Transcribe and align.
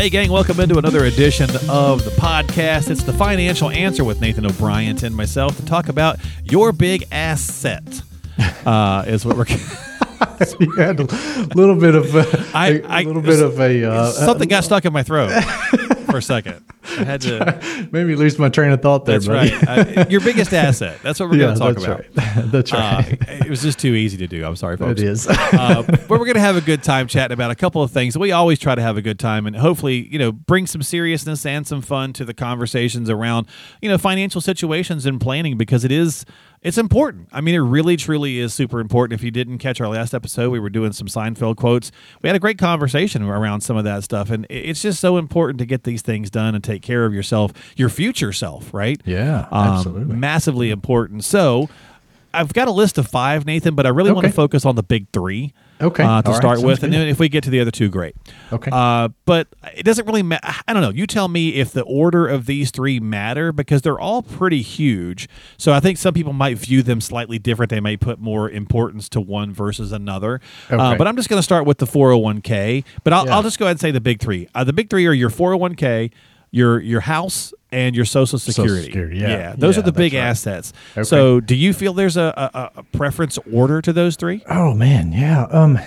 Hey, 0.00 0.08
gang, 0.08 0.32
welcome 0.32 0.58
into 0.60 0.78
another 0.78 1.04
edition 1.04 1.50
of 1.68 2.02
the 2.06 2.10
podcast. 2.12 2.88
It's 2.88 3.02
the 3.02 3.12
financial 3.12 3.68
answer 3.68 4.02
with 4.02 4.18
Nathan 4.18 4.46
O'Brien 4.46 4.96
and 5.04 5.14
myself 5.14 5.58
to 5.58 5.66
talk 5.66 5.90
about 5.90 6.16
your 6.42 6.72
big 6.72 7.04
asset. 7.12 8.00
Uh, 8.64 9.04
is 9.06 9.26
what 9.26 9.36
we're. 9.36 9.44
you 10.58 10.72
had 10.76 11.00
a 11.00 11.04
little 11.54 11.76
bit 11.76 11.94
of 11.94 12.14
a, 12.14 12.46
I- 12.54 12.68
a 12.68 12.82
I- 12.86 13.02
little 13.02 13.20
bit 13.20 13.42
of 13.42 13.60
a 13.60 13.84
uh, 13.84 14.10
Something 14.12 14.48
got 14.48 14.64
stuck 14.64 14.86
in 14.86 14.92
my 14.94 15.02
throat 15.02 15.32
for 16.06 16.16
a 16.16 16.22
second. 16.22 16.64
I 16.98 17.04
had 17.04 17.20
to. 17.22 17.88
made 17.92 18.06
me 18.06 18.14
lose 18.14 18.38
my 18.38 18.48
train 18.48 18.72
of 18.72 18.80
thought 18.82 19.04
there. 19.04 19.18
That's 19.18 19.26
buddy. 19.28 19.52
right. 19.66 19.98
Uh, 19.98 20.04
your 20.10 20.20
biggest 20.20 20.52
asset. 20.52 20.98
That's 21.02 21.20
what 21.20 21.30
we're 21.30 21.36
yeah, 21.36 21.54
going 21.54 21.54
to 21.54 21.60
talk 21.60 21.74
that's 21.74 21.84
about. 22.16 22.36
right. 22.36 22.50
that's 22.52 22.72
Uh, 22.72 22.76
right. 23.06 23.40
it 23.46 23.50
was 23.50 23.62
just 23.62 23.78
too 23.78 23.94
easy 23.94 24.16
to 24.18 24.26
do. 24.26 24.44
I'm 24.44 24.56
sorry, 24.56 24.76
folks. 24.76 25.00
it 25.00 25.06
is. 25.06 25.26
uh, 25.28 25.82
but 25.86 26.10
we're 26.10 26.18
going 26.18 26.34
to 26.34 26.40
have 26.40 26.56
a 26.56 26.60
good 26.60 26.82
time 26.82 27.06
chatting 27.06 27.32
about 27.34 27.50
a 27.50 27.54
couple 27.54 27.82
of 27.82 27.90
things. 27.90 28.16
We 28.18 28.32
always 28.32 28.58
try 28.58 28.74
to 28.74 28.82
have 28.82 28.96
a 28.96 29.02
good 29.02 29.18
time 29.18 29.46
and 29.46 29.56
hopefully, 29.56 30.06
you 30.12 30.18
know, 30.18 30.32
bring 30.32 30.66
some 30.66 30.82
seriousness 30.82 31.44
and 31.46 31.66
some 31.66 31.82
fun 31.82 32.12
to 32.14 32.24
the 32.24 32.34
conversations 32.34 33.08
around, 33.10 33.46
you 33.82 33.88
know, 33.88 33.98
financial 33.98 34.40
situations 34.40 35.06
and 35.06 35.20
planning 35.20 35.56
because 35.56 35.84
it 35.84 35.92
is 35.92 36.24
it's 36.62 36.76
important. 36.76 37.26
I 37.32 37.40
mean, 37.40 37.54
it 37.54 37.58
really 37.60 37.96
truly 37.96 38.38
is 38.38 38.52
super 38.52 38.80
important. 38.80 39.18
If 39.18 39.24
you 39.24 39.30
didn't 39.30 39.58
catch 39.58 39.80
our 39.80 39.88
last 39.88 40.12
episode, 40.12 40.50
we 40.50 40.60
were 40.60 40.68
doing 40.68 40.92
some 40.92 41.06
Seinfeld 41.06 41.56
quotes. 41.56 41.90
We 42.20 42.28
had 42.28 42.36
a 42.36 42.38
great 42.38 42.58
conversation 42.58 43.22
around 43.22 43.62
some 43.62 43.78
of 43.78 43.84
that 43.84 44.04
stuff 44.04 44.28
and 44.30 44.46
it's 44.50 44.82
just 44.82 45.00
so 45.00 45.16
important 45.16 45.58
to 45.60 45.64
get 45.64 45.84
these 45.84 46.02
things 46.02 46.30
done 46.30 46.54
and 46.54 46.62
take 46.62 46.79
care 46.82 47.04
of 47.04 47.12
yourself, 47.14 47.52
your 47.76 47.88
future 47.88 48.32
self, 48.32 48.72
right? 48.74 49.00
Yeah, 49.04 49.46
Um, 49.50 49.68
absolutely. 49.68 50.16
Massively 50.16 50.70
important. 50.70 51.24
So, 51.24 51.68
I've 52.32 52.52
got 52.52 52.68
a 52.68 52.70
list 52.70 52.96
of 52.96 53.08
five, 53.08 53.44
Nathan, 53.44 53.74
but 53.74 53.86
I 53.86 53.88
really 53.88 54.12
want 54.12 54.24
to 54.24 54.32
focus 54.32 54.64
on 54.64 54.76
the 54.76 54.84
big 54.84 55.08
three. 55.12 55.52
Okay. 55.82 56.04
Uh, 56.04 56.20
to 56.22 56.28
All 56.28 56.32
right. 56.34 56.36
start 56.40 56.56
Sounds 56.58 56.64
with, 56.66 56.82
and 56.84 56.92
good. 56.92 57.00
then 57.00 57.08
if 57.08 57.18
we 57.18 57.28
get 57.30 57.42
to 57.44 57.50
the 57.50 57.58
other 57.58 57.70
two, 57.72 57.88
great. 57.88 58.14
Okay. 58.52 58.70
Uh, 58.72 59.08
but 59.24 59.48
it 59.74 59.82
doesn't 59.82 60.06
really 60.06 60.22
matter. 60.22 60.46
I 60.68 60.72
don't 60.74 60.82
know. 60.82 60.90
You 60.90 61.06
tell 61.08 61.26
me 61.26 61.54
if 61.54 61.72
the 61.72 61.82
order 61.82 62.28
of 62.28 62.44
these 62.46 62.70
three 62.70 63.00
matter 63.00 63.50
because 63.50 63.80
they're 63.82 63.98
all 63.98 64.22
pretty 64.22 64.60
huge. 64.62 65.26
So 65.56 65.72
I 65.72 65.80
think 65.80 65.96
some 65.98 66.12
people 66.14 66.34
might 66.34 66.58
view 66.58 66.82
them 66.82 67.00
slightly 67.00 67.38
different. 67.40 67.70
They 67.70 67.80
may 67.80 67.96
put 67.96 68.20
more 68.20 68.48
importance 68.50 69.08
to 69.08 69.20
one 69.22 69.52
versus 69.54 69.90
another. 69.90 70.40
Uh, 70.68 70.96
but 70.96 71.08
I'm 71.08 71.16
just 71.16 71.30
going 71.30 71.38
to 71.38 71.42
start 71.42 71.64
with 71.64 71.78
the 71.78 71.86
401k. 71.86 72.84
But 73.02 73.12
I'll, 73.14 73.24
Yeah. 73.26 73.34
I'll 73.36 73.42
just 73.42 73.58
go 73.58 73.64
ahead 73.64 73.72
and 73.76 73.80
say 73.80 73.90
the 73.90 74.00
big 74.02 74.20
three. 74.20 74.48
Uh, 74.54 74.62
the 74.64 74.74
big 74.74 74.90
three 74.90 75.06
are 75.06 75.12
your 75.14 75.30
401k, 75.30 76.10
your 76.50 76.80
your 76.80 77.00
house, 77.00 77.52
and 77.72 77.94
your 77.94 78.04
Social 78.04 78.38
Security. 78.38 78.84
Security, 78.86 79.18
yeah. 79.18 79.54
those 79.56 79.76
Yeah, 79.76 79.80
are 79.80 79.84
the 79.84 79.92
big 79.92 80.12
right. 80.14 80.20
assets. 80.20 80.72
Okay. 80.92 81.04
So 81.04 81.40
do 81.40 81.54
you 81.54 81.72
feel 81.72 81.92
there's 81.92 82.16
a, 82.16 82.32
a, 82.36 82.80
a 82.80 82.82
preference 82.82 83.38
order 83.52 83.80
to 83.82 83.92
those 83.92 84.16
three? 84.16 84.42
oh 84.48 84.74
man, 84.74 85.12
yeah. 85.12 85.44
Um, 85.44 85.78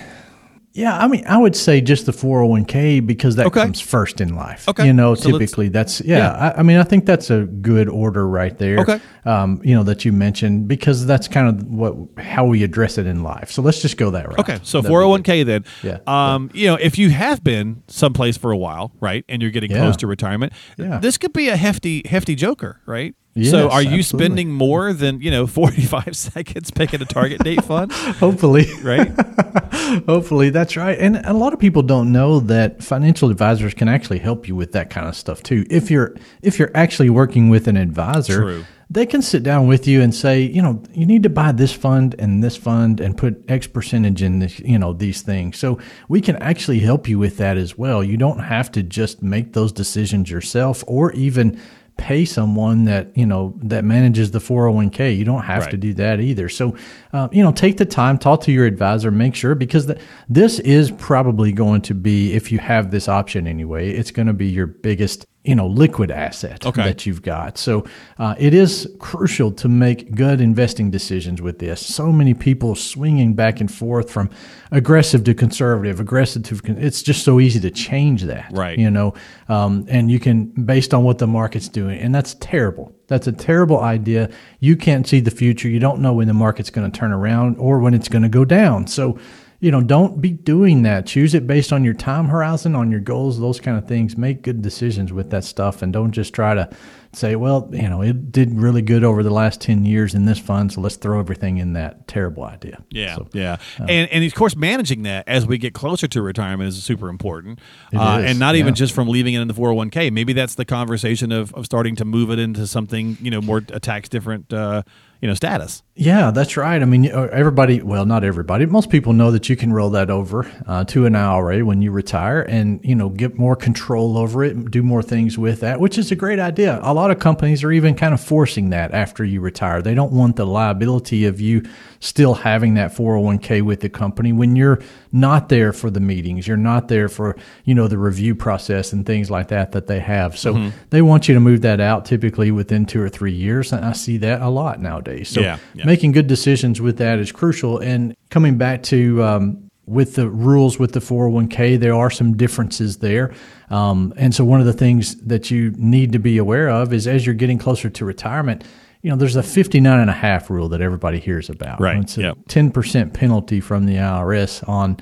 yeah. 0.74 0.98
I 0.98 1.06
mean, 1.08 1.24
I 1.26 1.38
would 1.38 1.56
say 1.56 1.80
just 1.80 2.04
the 2.06 2.12
four 2.12 2.40
hundred 2.40 2.50
one 2.50 2.64
k 2.66 3.00
because 3.00 3.36
that 3.36 3.46
Okay. 3.46 3.62
comes 3.62 3.80
first 3.80 4.20
in 4.20 4.34
life. 4.36 4.68
Okay. 4.68 4.84
You 4.86 4.92
know, 4.92 5.14
So 5.14 5.30
typically 5.30 5.68
that's 5.70 6.00
yeah. 6.02 6.18
Yeah. 6.18 6.52
I, 6.56 6.60
I 6.60 6.62
mean, 6.62 6.76
I 6.76 6.82
think 6.82 7.06
that's 7.06 7.30
a 7.30 7.44
good 7.44 7.88
order 7.88 8.28
right 8.28 8.56
there. 8.58 8.80
Okay. 8.80 9.00
Um, 9.24 9.60
you 9.64 9.74
know 9.74 9.82
that 9.84 10.04
you 10.04 10.12
mentioned 10.12 10.68
because 10.68 11.06
that's 11.06 11.28
kind 11.28 11.48
of 11.48 11.66
what 11.66 11.94
how 12.18 12.44
we 12.44 12.62
address 12.62 12.98
it 12.98 13.06
in 13.06 13.22
life. 13.22 13.50
So 13.50 13.62
let's 13.62 13.80
just 13.80 13.96
go 13.96 14.10
that 14.10 14.28
route. 14.28 14.38
Okay, 14.40 14.58
so 14.62 14.78
That'd 14.80 14.90
four 14.90 15.00
hundred 15.00 15.10
one 15.10 15.22
k 15.22 15.42
then. 15.44 15.64
Yeah, 15.82 15.98
Um, 16.06 16.50
you 16.52 16.66
know, 16.66 16.74
if 16.74 16.98
you 16.98 17.10
have 17.10 17.42
been 17.42 17.82
someplace 17.88 18.36
for 18.36 18.50
a 18.50 18.56
while, 18.58 18.92
right, 19.00 19.24
and 19.28 19.40
you're 19.40 19.50
getting 19.50 19.70
Yeah. 19.70 19.78
close 19.80 19.96
to 19.98 20.06
retirement, 20.06 20.52
Yeah. 20.76 20.98
this 20.98 21.16
could 21.18 21.32
be 21.32 21.48
a 21.48 21.56
hefty, 21.56 22.02
hefty 22.06 22.34
joker, 22.34 22.80
right? 22.86 23.14
So, 23.34 23.40
Yes, 23.40 23.54
are 23.54 23.82
you 23.82 23.98
absolutely. 23.98 24.02
spending 24.02 24.52
more 24.52 24.92
than 24.92 25.20
you 25.20 25.30
know 25.30 25.46
forty 25.60 25.82
five 25.82 26.16
seconds 26.16 26.70
picking 26.70 27.02
a 27.02 27.04
target 27.04 27.40
date 27.42 27.64
fund, 27.64 27.90
Hopefully. 28.20 28.66
right? 28.82 29.10
Hopefully 30.06 30.50
that's 30.50 30.76
right. 30.76 30.98
And 30.98 31.16
a 31.24 31.32
lot 31.32 31.52
of 31.52 31.58
people 31.58 31.82
don't 31.82 32.12
know 32.12 32.40
that 32.40 32.82
financial 32.82 33.30
advisors 33.30 33.74
can 33.74 33.88
actually 33.88 34.18
help 34.18 34.46
you 34.48 34.54
with 34.54 34.72
that 34.72 34.90
kind 34.90 35.06
of 35.08 35.16
stuff 35.16 35.42
too. 35.42 35.64
If 35.70 35.90
you're 35.90 36.14
if 36.42 36.58
you're 36.58 36.70
actually 36.74 37.10
working 37.10 37.48
with 37.48 37.66
an 37.68 37.76
advisor, 37.76 38.36
True. 38.40 38.64
they 38.90 39.06
can 39.06 39.20
sit 39.22 39.42
down 39.42 39.66
with 39.66 39.86
you 39.86 40.00
and 40.00 40.14
say, 40.14 40.40
you 40.42 40.62
know, 40.62 40.82
you 40.92 41.06
need 41.06 41.22
to 41.24 41.28
buy 41.28 41.52
this 41.52 41.72
fund 41.72 42.14
and 42.18 42.42
this 42.42 42.56
fund 42.56 43.00
and 43.00 43.16
put 43.16 43.44
X 43.50 43.66
percentage 43.66 44.22
in 44.22 44.38
this, 44.38 44.58
you 44.60 44.78
know, 44.78 44.92
these 44.92 45.22
things. 45.22 45.58
So 45.58 45.78
we 46.08 46.20
can 46.20 46.36
actually 46.36 46.78
help 46.80 47.08
you 47.08 47.18
with 47.18 47.36
that 47.38 47.56
as 47.56 47.76
well. 47.76 48.02
You 48.04 48.16
don't 48.16 48.40
have 48.40 48.70
to 48.72 48.82
just 48.82 49.22
make 49.22 49.52
those 49.54 49.72
decisions 49.72 50.30
yourself 50.30 50.84
or 50.86 51.12
even 51.12 51.60
pay 51.96 52.24
someone 52.24 52.84
that 52.84 53.16
you 53.16 53.24
know 53.24 53.54
that 53.62 53.84
manages 53.84 54.30
the 54.32 54.38
401k 54.38 55.16
you 55.16 55.24
don't 55.24 55.42
have 55.42 55.62
Right. 55.62 55.70
to 55.70 55.76
do 55.76 55.94
that 55.94 56.20
either 56.20 56.48
so 56.48 56.76
uh, 57.12 57.28
you 57.30 57.42
know 57.42 57.52
take 57.52 57.76
the 57.76 57.84
time 57.86 58.18
talk 58.18 58.40
to 58.42 58.52
your 58.52 58.66
advisor 58.66 59.10
make 59.10 59.34
sure 59.34 59.54
because 59.54 59.86
the, 59.86 59.98
this 60.28 60.58
is 60.60 60.90
probably 60.90 61.52
going 61.52 61.80
to 61.82 61.94
be 61.94 62.32
if 62.34 62.50
you 62.50 62.58
have 62.58 62.90
this 62.90 63.08
option 63.08 63.46
anyway 63.46 63.90
it's 63.90 64.10
going 64.10 64.26
to 64.26 64.32
be 64.34 64.46
your 64.46 64.66
biggest 64.66 65.24
you 65.44 65.54
know 65.54 65.66
liquid 65.66 66.10
asset 66.10 66.64
Okay. 66.66 66.82
that 66.82 67.04
you've 67.06 67.20
got. 67.22 67.58
So 67.58 67.84
uh, 68.18 68.34
it 68.38 68.54
is 68.54 68.88
crucial 68.98 69.52
to 69.52 69.68
make 69.68 70.14
good 70.14 70.40
investing 70.40 70.90
decisions 70.90 71.42
with 71.42 71.58
this. 71.58 71.84
So 71.86 72.10
many 72.10 72.32
people 72.34 72.74
swinging 72.74 73.34
back 73.34 73.60
and 73.60 73.72
forth 73.72 74.10
from 74.10 74.30
aggressive 74.72 75.22
to 75.24 75.34
conservative 75.34 76.00
aggressive 76.00 76.42
to 76.44 76.56
con- 76.56 76.78
it's 76.78 77.02
just 77.02 77.24
so 77.24 77.38
easy 77.40 77.60
to 77.60 77.70
change 77.70 78.22
that 78.22 78.50
Right. 78.52 78.78
you 78.78 78.90
know? 78.90 79.14
Um, 79.48 79.84
and 79.88 80.10
you 80.10 80.18
can 80.18 80.46
based 80.46 80.94
on 80.94 81.04
what 81.04 81.18
the 81.18 81.26
market's 81.26 81.68
doing 81.68 81.98
and 82.00 82.14
that's 82.14 82.34
terrible. 82.40 82.92
That's 83.06 83.26
a 83.26 83.32
terrible 83.32 83.80
idea. 83.80 84.30
You 84.60 84.76
can't 84.76 85.06
see 85.06 85.20
the 85.20 85.30
future. 85.30 85.68
You 85.68 85.78
don't 85.78 86.00
know 86.00 86.14
when 86.14 86.26
the 86.26 86.32
market's 86.34 86.70
going 86.70 86.90
to 86.90 86.98
turn 86.98 87.12
around 87.12 87.56
or 87.58 87.78
when 87.80 87.92
it's 87.92 88.08
going 88.08 88.22
to 88.22 88.30
go 88.30 88.46
down. 88.46 88.86
So 88.86 89.18
you 89.60 89.70
know 89.70 89.80
don't 89.80 90.20
be 90.20 90.30
doing 90.30 90.82
that 90.82 91.06
choose 91.06 91.34
it 91.34 91.46
based 91.46 91.72
on 91.72 91.84
your 91.84 91.94
time 91.94 92.26
horizon 92.26 92.74
on 92.74 92.90
your 92.90 93.00
goals 93.00 93.40
those 93.40 93.60
kind 93.60 93.78
of 93.78 93.86
things 93.86 94.16
make 94.16 94.42
good 94.42 94.62
decisions 94.62 95.12
with 95.12 95.30
that 95.30 95.44
stuff 95.44 95.82
and 95.82 95.92
don't 95.92 96.12
just 96.12 96.34
try 96.34 96.54
to 96.54 96.68
say 97.12 97.36
well 97.36 97.68
you 97.72 97.88
know 97.88 98.02
it 98.02 98.32
did 98.32 98.52
really 98.58 98.82
good 98.82 99.04
over 99.04 99.22
the 99.22 99.30
last 99.30 99.60
10 99.60 99.84
years 99.84 100.14
in 100.14 100.24
this 100.24 100.38
fund 100.38 100.72
so 100.72 100.80
let's 100.80 100.96
throw 100.96 101.20
everything 101.20 101.58
in 101.58 101.74
that 101.74 102.06
terrible 102.08 102.44
idea 102.44 102.82
Yeah, 102.90 103.16
So, 103.16 103.28
yeah, 103.32 103.56
and 103.78 104.10
and 104.10 104.24
of 104.24 104.34
course 104.34 104.56
managing 104.56 105.02
that 105.02 105.28
as 105.28 105.46
we 105.46 105.58
get 105.58 105.74
closer 105.74 106.06
to 106.08 106.22
retirement 106.22 106.68
is 106.68 106.82
super 106.82 107.08
important, 107.08 107.60
uh, 107.94 108.20
is, 108.20 108.30
and 108.30 108.38
not 108.38 108.56
even 108.56 108.68
yeah. 108.68 108.74
just 108.74 108.94
from 108.94 109.08
leaving 109.08 109.34
it 109.34 109.40
in 109.40 109.48
the 109.48 109.54
four 109.54 109.68
hundred 109.68 109.76
one 109.76 109.90
k. 109.90 110.10
Maybe 110.10 110.32
that's 110.32 110.54
the 110.56 110.64
conversation 110.64 111.32
of, 111.32 111.54
of 111.54 111.64
starting 111.64 111.96
to 111.96 112.04
move 112.04 112.30
it 112.30 112.38
into 112.38 112.66
something 112.66 113.16
you 113.20 113.30
know 113.30 113.40
more 113.40 113.62
a 113.68 113.80
tax 113.80 114.08
different 114.08 114.52
uh, 114.52 114.82
you 115.20 115.28
know 115.28 115.34
status. 115.34 115.82
Yeah, 115.96 116.32
that's 116.32 116.56
right. 116.56 116.82
I 116.82 116.84
mean, 116.86 117.08
uh, 117.12 117.28
everybody, 117.30 117.80
well, 117.80 118.04
not 118.04 118.24
everybody, 118.24 118.66
most 118.66 118.90
people 118.90 119.12
know 119.12 119.30
that 119.30 119.48
you 119.48 119.54
can 119.54 119.72
roll 119.72 119.90
that 119.90 120.10
over 120.10 120.50
uh, 120.66 120.82
to 120.86 121.06
an 121.06 121.14
IRA 121.14 121.64
when 121.64 121.82
you 121.82 121.92
retire 121.92 122.42
and, 122.42 122.80
you 122.82 122.96
know, 122.96 123.10
get 123.10 123.38
more 123.38 123.54
control 123.54 124.18
over 124.18 124.42
it, 124.42 124.56
and 124.56 124.68
do 124.68 124.82
more 124.82 125.04
things 125.04 125.38
with 125.38 125.60
that, 125.60 125.78
which 125.78 125.96
is 125.96 126.10
a 126.10 126.16
great 126.16 126.40
idea. 126.40 126.80
A 126.82 126.92
lot 126.92 127.12
of 127.12 127.20
companies 127.20 127.62
are 127.62 127.70
even 127.70 127.94
kind 127.94 128.12
of 128.12 128.20
forcing 128.20 128.70
that 128.70 128.92
after 128.92 129.24
you 129.24 129.40
retire. 129.40 129.82
They 129.82 129.94
don't 129.94 130.10
want 130.10 130.34
the 130.34 130.46
liability 130.46 131.26
of 131.26 131.40
you 131.40 131.62
still 132.00 132.34
having 132.34 132.74
that 132.74 132.92
401k 132.92 133.62
with 133.62 133.78
the 133.80 133.88
company 133.88 134.32
when 134.32 134.56
you're 134.56 134.80
not 135.12 135.48
there 135.48 135.72
for 135.72 135.90
the 135.90 136.00
meetings, 136.00 136.48
you're 136.48 136.56
not 136.56 136.88
there 136.88 137.08
for, 137.08 137.36
you 137.64 137.72
know, 137.74 137.86
the 137.86 137.98
review 137.98 138.34
process 138.34 138.92
and 138.92 139.06
things 139.06 139.30
like 139.30 139.46
that 139.48 139.70
that 139.72 139.86
they 139.86 140.00
have. 140.00 140.36
So 140.36 140.54
Mm-hmm. 140.54 140.76
they 140.90 141.02
want 141.02 141.28
you 141.28 141.34
to 141.34 141.40
move 141.40 141.62
that 141.62 141.80
out 141.80 142.04
typically 142.04 142.50
within 142.50 142.84
two 142.84 143.00
or 143.00 143.08
three 143.08 143.32
years. 143.32 143.72
And 143.72 143.84
I 143.84 143.92
see 143.92 144.16
that 144.18 144.42
a 144.42 144.48
lot 144.48 144.80
nowadays. 144.80 145.28
So 145.28 145.40
Yeah, 145.40 145.58
yeah. 145.72 145.83
Making 145.84 146.12
good 146.12 146.26
decisions 146.26 146.80
with 146.80 146.98
that 146.98 147.18
is 147.18 147.32
crucial. 147.32 147.78
And 147.78 148.16
coming 148.30 148.58
back 148.58 148.82
to 148.84 149.22
um, 149.22 149.70
with 149.86 150.14
the 150.14 150.28
rules 150.28 150.78
with 150.78 150.92
the 150.92 151.00
401k, 151.00 151.78
there 151.78 151.94
are 151.94 152.10
some 152.10 152.36
differences 152.36 152.98
there. 152.98 153.32
Um, 153.70 154.14
and 154.16 154.34
so 154.34 154.44
one 154.44 154.60
of 154.60 154.66
the 154.66 154.72
things 154.72 155.16
that 155.16 155.50
you 155.50 155.72
need 155.76 156.12
to 156.12 156.18
be 156.18 156.38
aware 156.38 156.68
of 156.68 156.92
is 156.92 157.06
as 157.06 157.26
you're 157.26 157.34
getting 157.34 157.58
closer 157.58 157.90
to 157.90 158.04
retirement, 158.04 158.64
you 159.02 159.10
know, 159.10 159.16
there's 159.16 159.36
a 159.36 159.42
59 159.42 160.00
and 160.00 160.08
a 160.08 160.14
half 160.14 160.48
rule 160.48 160.70
that 160.70 160.80
everybody 160.80 161.20
hears 161.20 161.50
about. 161.50 161.80
Right, 161.80 161.98
It's 161.98 162.16
a 162.16 162.22
yep. 162.22 162.38
10% 162.48 163.12
penalty 163.12 163.60
from 163.60 163.84
the 163.84 163.96
IRS 163.96 164.66
on 164.66 164.96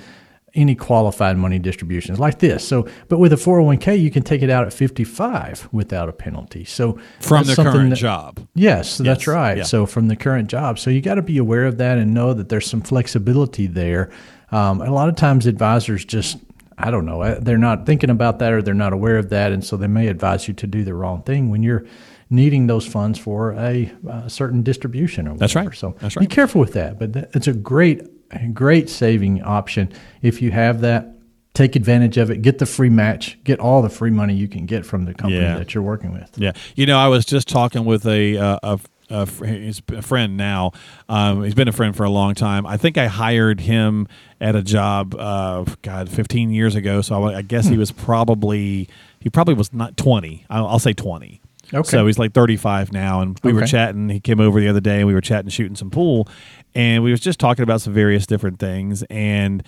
any 0.54 0.74
qualified 0.74 1.36
money 1.36 1.58
distributions 1.58 2.18
like 2.18 2.38
this. 2.38 2.66
So, 2.66 2.86
but 3.08 3.18
with 3.18 3.32
a 3.32 3.36
401k, 3.36 4.00
you 4.00 4.10
can 4.10 4.22
take 4.22 4.42
it 4.42 4.50
out 4.50 4.66
at 4.66 4.72
55 4.72 5.68
without 5.72 6.08
a 6.08 6.12
penalty. 6.12 6.64
So 6.64 6.98
From 7.20 7.44
the 7.46 7.54
current 7.54 7.90
that- 7.90 7.96
job. 7.96 8.46
Yes, 8.54 8.98
that's 8.98 9.26
right. 9.26 9.58
yeah. 9.58 9.62
So 9.64 9.86
from 9.86 10.08
the 10.08 10.16
current 10.16 10.48
job, 10.48 10.78
so 10.78 10.90
you 10.90 11.00
got 11.00 11.14
to 11.14 11.22
be 11.22 11.38
aware 11.38 11.64
of 11.66 11.78
that 11.78 11.98
and 11.98 12.12
know 12.14 12.34
that 12.34 12.48
there's 12.48 12.68
some 12.68 12.82
flexibility 12.82 13.66
there. 13.66 14.10
Um, 14.50 14.80
a 14.82 14.90
lot 14.90 15.08
of 15.08 15.16
times, 15.16 15.46
advisors 15.46 16.04
just 16.04 16.38
I 16.78 16.90
don't 16.90 17.06
know, 17.06 17.22
uh, 17.22 17.38
they're 17.40 17.58
not 17.58 17.86
thinking 17.86 18.10
about 18.10 18.38
that 18.40 18.52
or 18.52 18.60
they're 18.62 18.74
not 18.74 18.92
aware 18.92 19.16
of 19.18 19.28
that. 19.28 19.52
And 19.52 19.64
so 19.64 19.76
they 19.76 19.86
may 19.86 20.08
advise 20.08 20.48
you 20.48 20.54
to 20.54 20.66
do 20.66 20.82
the 20.84 20.94
wrong 20.94 21.22
thing 21.22 21.50
when 21.50 21.62
you're 21.62 21.84
needing 22.30 22.66
those 22.66 22.86
funds 22.86 23.18
for 23.18 23.52
a, 23.52 23.92
uh, 24.10 24.26
certain 24.26 24.62
distribution 24.62 25.28
or 25.28 25.36
That's 25.36 25.54
right. 25.54 25.72
So 25.74 25.94
That's 26.00 26.16
right. 26.16 26.26
be 26.28 26.34
careful 26.34 26.60
with 26.60 26.72
that. 26.72 26.98
But 26.98 27.12
that, 27.12 27.30
it's 27.34 27.46
a 27.46 27.52
great, 27.52 28.00
a 28.00 28.06
great 28.52 28.88
saving 28.88 29.42
option. 29.42 29.92
If 30.22 30.40
you 30.42 30.50
have 30.52 30.80
that, 30.82 31.08
take 31.54 31.76
advantage 31.76 32.16
of 32.16 32.30
it. 32.30 32.40
Get 32.42 32.58
the 32.58 32.66
free 32.66 32.88
match. 32.90 33.38
Get 33.44 33.60
all 33.60 33.82
the 33.82 33.90
free 33.90 34.10
money 34.10 34.34
you 34.34 34.48
can 34.48 34.64
get 34.66 34.86
from 34.86 35.04
the 35.04 35.12
company 35.14 35.40
Yeah. 35.42 35.58
that 35.58 35.74
you're 35.74 35.82
working 35.82 36.12
with. 36.12 36.30
Yeah, 36.36 36.52
you 36.74 36.86
know, 36.86 36.98
I 36.98 37.08
was 37.08 37.24
just 37.26 37.46
talking 37.48 37.84
with 37.84 38.06
a 38.06 38.38
uh, 38.38 38.58
a, 38.62 38.80
a, 39.10 39.26
fr- 39.26 39.44
he's 39.44 39.82
a 39.88 40.00
friend 40.00 40.38
now. 40.38 40.72
Um, 41.10 41.44
he's 41.44 41.54
been 41.54 41.68
a 41.68 41.72
friend 41.72 41.94
for 41.94 42.04
a 42.04 42.10
long 42.10 42.34
time. 42.34 42.66
I 42.66 42.78
think 42.78 42.96
I 42.96 43.06
hired 43.08 43.60
him 43.60 44.08
at 44.40 44.56
a 44.56 44.62
job, 44.62 45.14
uh, 45.14 45.64
God, 45.82 46.08
15 46.08 46.48
years 46.50 46.74
ago. 46.74 47.02
So 47.02 47.24
I, 47.24 47.36
I 47.38 47.42
guess 47.42 47.66
Hmm. 47.66 47.72
he 47.72 47.78
was 47.78 47.92
probably 47.92 48.88
he 49.20 49.28
probably 49.28 49.52
was 49.54 49.72
not 49.74 49.96
20. 49.98 50.46
I'll, 50.48 50.66
I'll 50.66 50.78
say 50.78 50.94
20. 50.94 51.41
Okay. 51.74 51.88
So 51.88 52.06
he's 52.06 52.18
like 52.18 52.32
35 52.32 52.92
now, 52.92 53.20
and 53.20 53.38
we 53.42 53.52
were 53.52 53.66
chatting. 53.66 54.08
He 54.08 54.20
came 54.20 54.40
over 54.40 54.60
the 54.60 54.68
other 54.68 54.80
day, 54.80 54.98
and 54.98 55.06
we 55.06 55.14
were 55.14 55.20
chatting, 55.20 55.48
shooting 55.48 55.74
some 55.76 55.90
pool, 55.90 56.28
and 56.74 57.02
we 57.02 57.10
was 57.10 57.20
just 57.20 57.38
talking 57.38 57.62
about 57.62 57.80
some 57.80 57.92
various 57.92 58.26
different 58.26 58.58
things. 58.58 59.02
And 59.10 59.62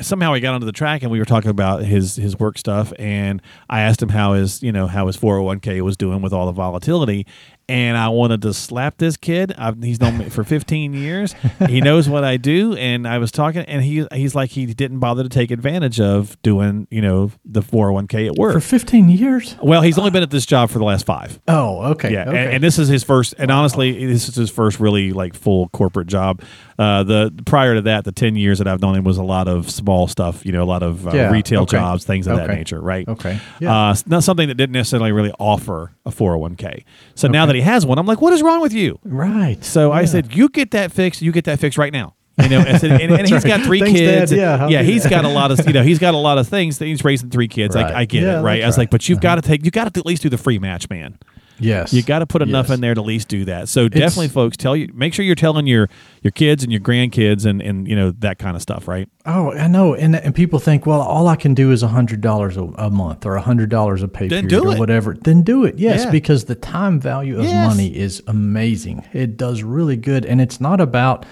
somehow 0.00 0.34
he 0.34 0.40
got 0.40 0.54
onto 0.54 0.66
the 0.66 0.72
track, 0.72 1.02
and 1.02 1.10
we 1.10 1.18
were 1.18 1.24
talking 1.24 1.50
about 1.50 1.82
his 1.84 2.16
his 2.16 2.38
work 2.38 2.56
stuff. 2.58 2.92
And 2.98 3.42
I 3.68 3.80
asked 3.82 4.02
him 4.02 4.08
how 4.08 4.32
his 4.34 4.62
you 4.62 4.72
know 4.72 4.86
how 4.86 5.06
his 5.06 5.16
401k 5.16 5.82
was 5.82 5.96
doing 5.96 6.22
with 6.22 6.32
all 6.32 6.46
the 6.46 6.52
volatility. 6.52 7.26
And 7.68 7.98
I 7.98 8.08
wanted 8.08 8.42
to 8.42 8.54
slap 8.54 8.96
this 8.96 9.16
kid. 9.18 9.54
I've, 9.58 9.82
he's 9.82 10.00
known 10.00 10.16
me 10.16 10.30
for 10.30 10.42
15 10.42 10.94
years. 10.94 11.34
He 11.66 11.80
knows 11.82 12.08
what 12.08 12.24
I 12.24 12.38
do. 12.38 12.74
And 12.74 13.06
I 13.06 13.18
was 13.18 13.30
talking, 13.30 13.62
and 13.62 13.82
he 13.82 14.06
he's 14.12 14.34
like 14.34 14.50
he 14.50 14.66
didn't 14.66 15.00
bother 15.00 15.22
to 15.22 15.28
take 15.28 15.50
advantage 15.50 16.00
of 16.00 16.40
doing 16.42 16.86
you 16.90 17.02
know 17.02 17.30
the 17.44 17.60
401k 17.60 18.28
at 18.28 18.36
work. 18.36 18.54
For 18.54 18.60
15 18.60 19.08
years? 19.10 19.54
well, 19.62 19.82
he's 19.82 19.98
only 19.98 20.10
been 20.10 20.22
at 20.22 20.30
this 20.30 20.46
job 20.46 20.70
for 20.70 20.78
the 20.78 20.84
last 20.84 21.04
five. 21.04 21.38
Oh, 21.46 21.90
okay. 21.92 22.12
Yeah, 22.12 22.28
okay. 22.28 22.38
and, 22.38 22.52
and 22.54 22.64
this 22.64 22.78
is 22.78 22.88
his 22.88 23.04
first. 23.04 23.34
And 23.38 23.50
honestly, 23.50 24.06
this 24.06 24.28
is 24.28 24.34
his 24.34 24.50
first 24.50 24.80
really 24.80 25.12
like 25.12 25.34
full 25.34 25.68
corporate 25.68 26.08
job. 26.08 26.42
Uh, 26.78 27.02
the 27.02 27.34
prior 27.44 27.74
to 27.74 27.80
that, 27.82 28.04
the 28.04 28.12
ten 28.12 28.36
years 28.36 28.58
that 28.58 28.68
I've 28.68 28.80
known 28.80 28.94
him 28.94 29.02
was 29.04 29.18
a 29.18 29.22
lot 29.24 29.48
of 29.48 29.68
small 29.68 30.06
stuff. 30.06 30.46
You 30.46 30.52
know, 30.52 30.62
a 30.62 30.64
lot 30.64 30.82
of 30.84 31.08
uh, 31.08 31.10
Yeah, 31.12 31.30
retail 31.32 31.62
okay. 31.62 31.76
jobs, 31.76 32.04
things 32.04 32.26
of 32.28 32.36
that 32.36 32.48
nature. 32.50 32.80
Right. 32.80 33.06
Okay, 33.08 33.40
yeah. 33.58 33.76
Uh, 33.90 33.94
not 34.06 34.22
something 34.22 34.46
that 34.48 34.54
didn't 34.54 34.74
necessarily 34.74 35.10
really 35.10 35.32
offer 35.40 35.92
a 36.06 36.10
four 36.12 36.30
hundred 36.30 36.38
one 36.38 36.54
k. 36.56 36.84
So 37.16 37.26
now 37.26 37.46
that 37.46 37.56
he 37.56 37.62
has 37.62 37.84
one, 37.84 37.98
I'm 37.98 38.06
like, 38.06 38.20
what 38.20 38.32
is 38.32 38.42
wrong 38.42 38.60
with 38.60 38.72
you? 38.72 38.98
right. 39.04 39.62
So 39.64 39.90
I 39.90 40.04
said, 40.04 40.34
you 40.34 40.48
get 40.48 40.70
that 40.70 40.92
fixed. 40.92 41.20
You 41.20 41.32
get 41.32 41.44
that 41.46 41.58
fixed 41.58 41.78
right 41.78 41.92
now. 41.92 42.14
You 42.40 42.48
know, 42.50 42.60
and, 42.60 42.80
and, 42.84 43.12
and 43.12 43.28
got 43.44 43.62
three 43.62 43.80
Thanks, 43.80 43.98
kids. 43.98 44.30
Dad. 44.30 44.36
Yeah, 44.38 44.68
yeah, 44.68 44.82
he's 44.82 45.02
that. 45.02 45.10
got 45.10 45.24
a 45.24 45.28
lot 45.28 45.50
of 45.50 45.66
you 45.66 45.72
know 45.72 45.82
he's 45.82 45.98
got 45.98 46.14
a 46.14 46.18
lot 46.18 46.38
of 46.38 46.46
things. 46.46 46.78
That 46.78 46.86
he's 46.86 47.02
raising 47.02 47.30
three 47.30 47.48
kids. 47.48 47.74
Right. 47.74 47.92
I, 47.92 48.00
I 48.00 48.04
get 48.04 48.22
Yeah, 48.22 48.38
it, 48.38 48.42
right? 48.42 48.62
I 48.62 48.66
was 48.66 48.78
like, 48.78 48.90
but 48.90 49.08
you've 49.08 49.20
got 49.20 49.34
to 49.34 49.42
take 49.42 49.64
you 49.64 49.72
got 49.72 49.92
to 49.92 49.98
at 49.98 50.06
least 50.06 50.22
do 50.22 50.28
the 50.28 50.38
free 50.38 50.60
match, 50.60 50.88
man. 50.88 51.18
Yes. 51.60 51.92
You 51.92 52.02
got 52.02 52.20
to 52.20 52.26
put 52.26 52.42
enough 52.42 52.68
Yes. 52.68 52.74
in 52.76 52.80
there 52.80 52.94
to 52.94 53.00
at 53.00 53.06
least 53.06 53.28
do 53.28 53.44
that. 53.46 53.68
So 53.68 53.88
definitely, 53.88 54.28
folks, 54.28 54.56
tell 54.56 54.76
you 54.76 54.88
make 54.94 55.12
sure 55.14 55.24
you're 55.24 55.34
telling 55.34 55.66
your 55.66 55.88
your 56.22 56.30
kids 56.30 56.62
and 56.62 56.70
your 56.72 56.80
grandkids 56.80 57.44
and 57.46 57.60
and 57.60 57.86
you 57.88 57.96
know 57.96 58.10
that 58.18 58.38
kind 58.38 58.56
of 58.56 58.62
stuff, 58.62 58.86
right? 58.88 59.08
Oh, 59.26 59.52
I 59.52 59.66
know, 59.68 59.94
and 59.94 60.16
and 60.16 60.34
people 60.34 60.58
think, 60.58 60.86
well, 60.86 61.00
all 61.00 61.28
I 61.28 61.36
can 61.36 61.54
do 61.54 61.70
is 61.72 61.82
a 61.82 61.88
hundred 61.88 62.20
dollars 62.20 62.56
a 62.56 62.90
month 62.90 63.26
or 63.26 63.36
a 63.36 63.40
hundred 63.42 63.70
dollars 63.70 64.02
a 64.02 64.08
pay 64.08 64.28
Then 64.28 64.48
period 64.48 64.62
do 64.64 64.72
or 64.72 64.78
whatever. 64.78 65.14
Then 65.20 65.42
do 65.42 65.64
it, 65.64 65.78
yes, 65.78 66.04
Yeah. 66.04 66.10
because 66.10 66.44
the 66.44 66.54
time 66.54 67.00
value 67.00 67.38
of 67.38 67.44
Yes. 67.44 67.68
money 67.68 67.96
is 67.96 68.22
amazing. 68.26 69.04
It 69.12 69.36
does 69.36 69.62
really 69.62 69.96
good, 69.96 70.24
and 70.24 70.40
it's 70.40 70.60
not 70.60 70.80
about 70.80 71.26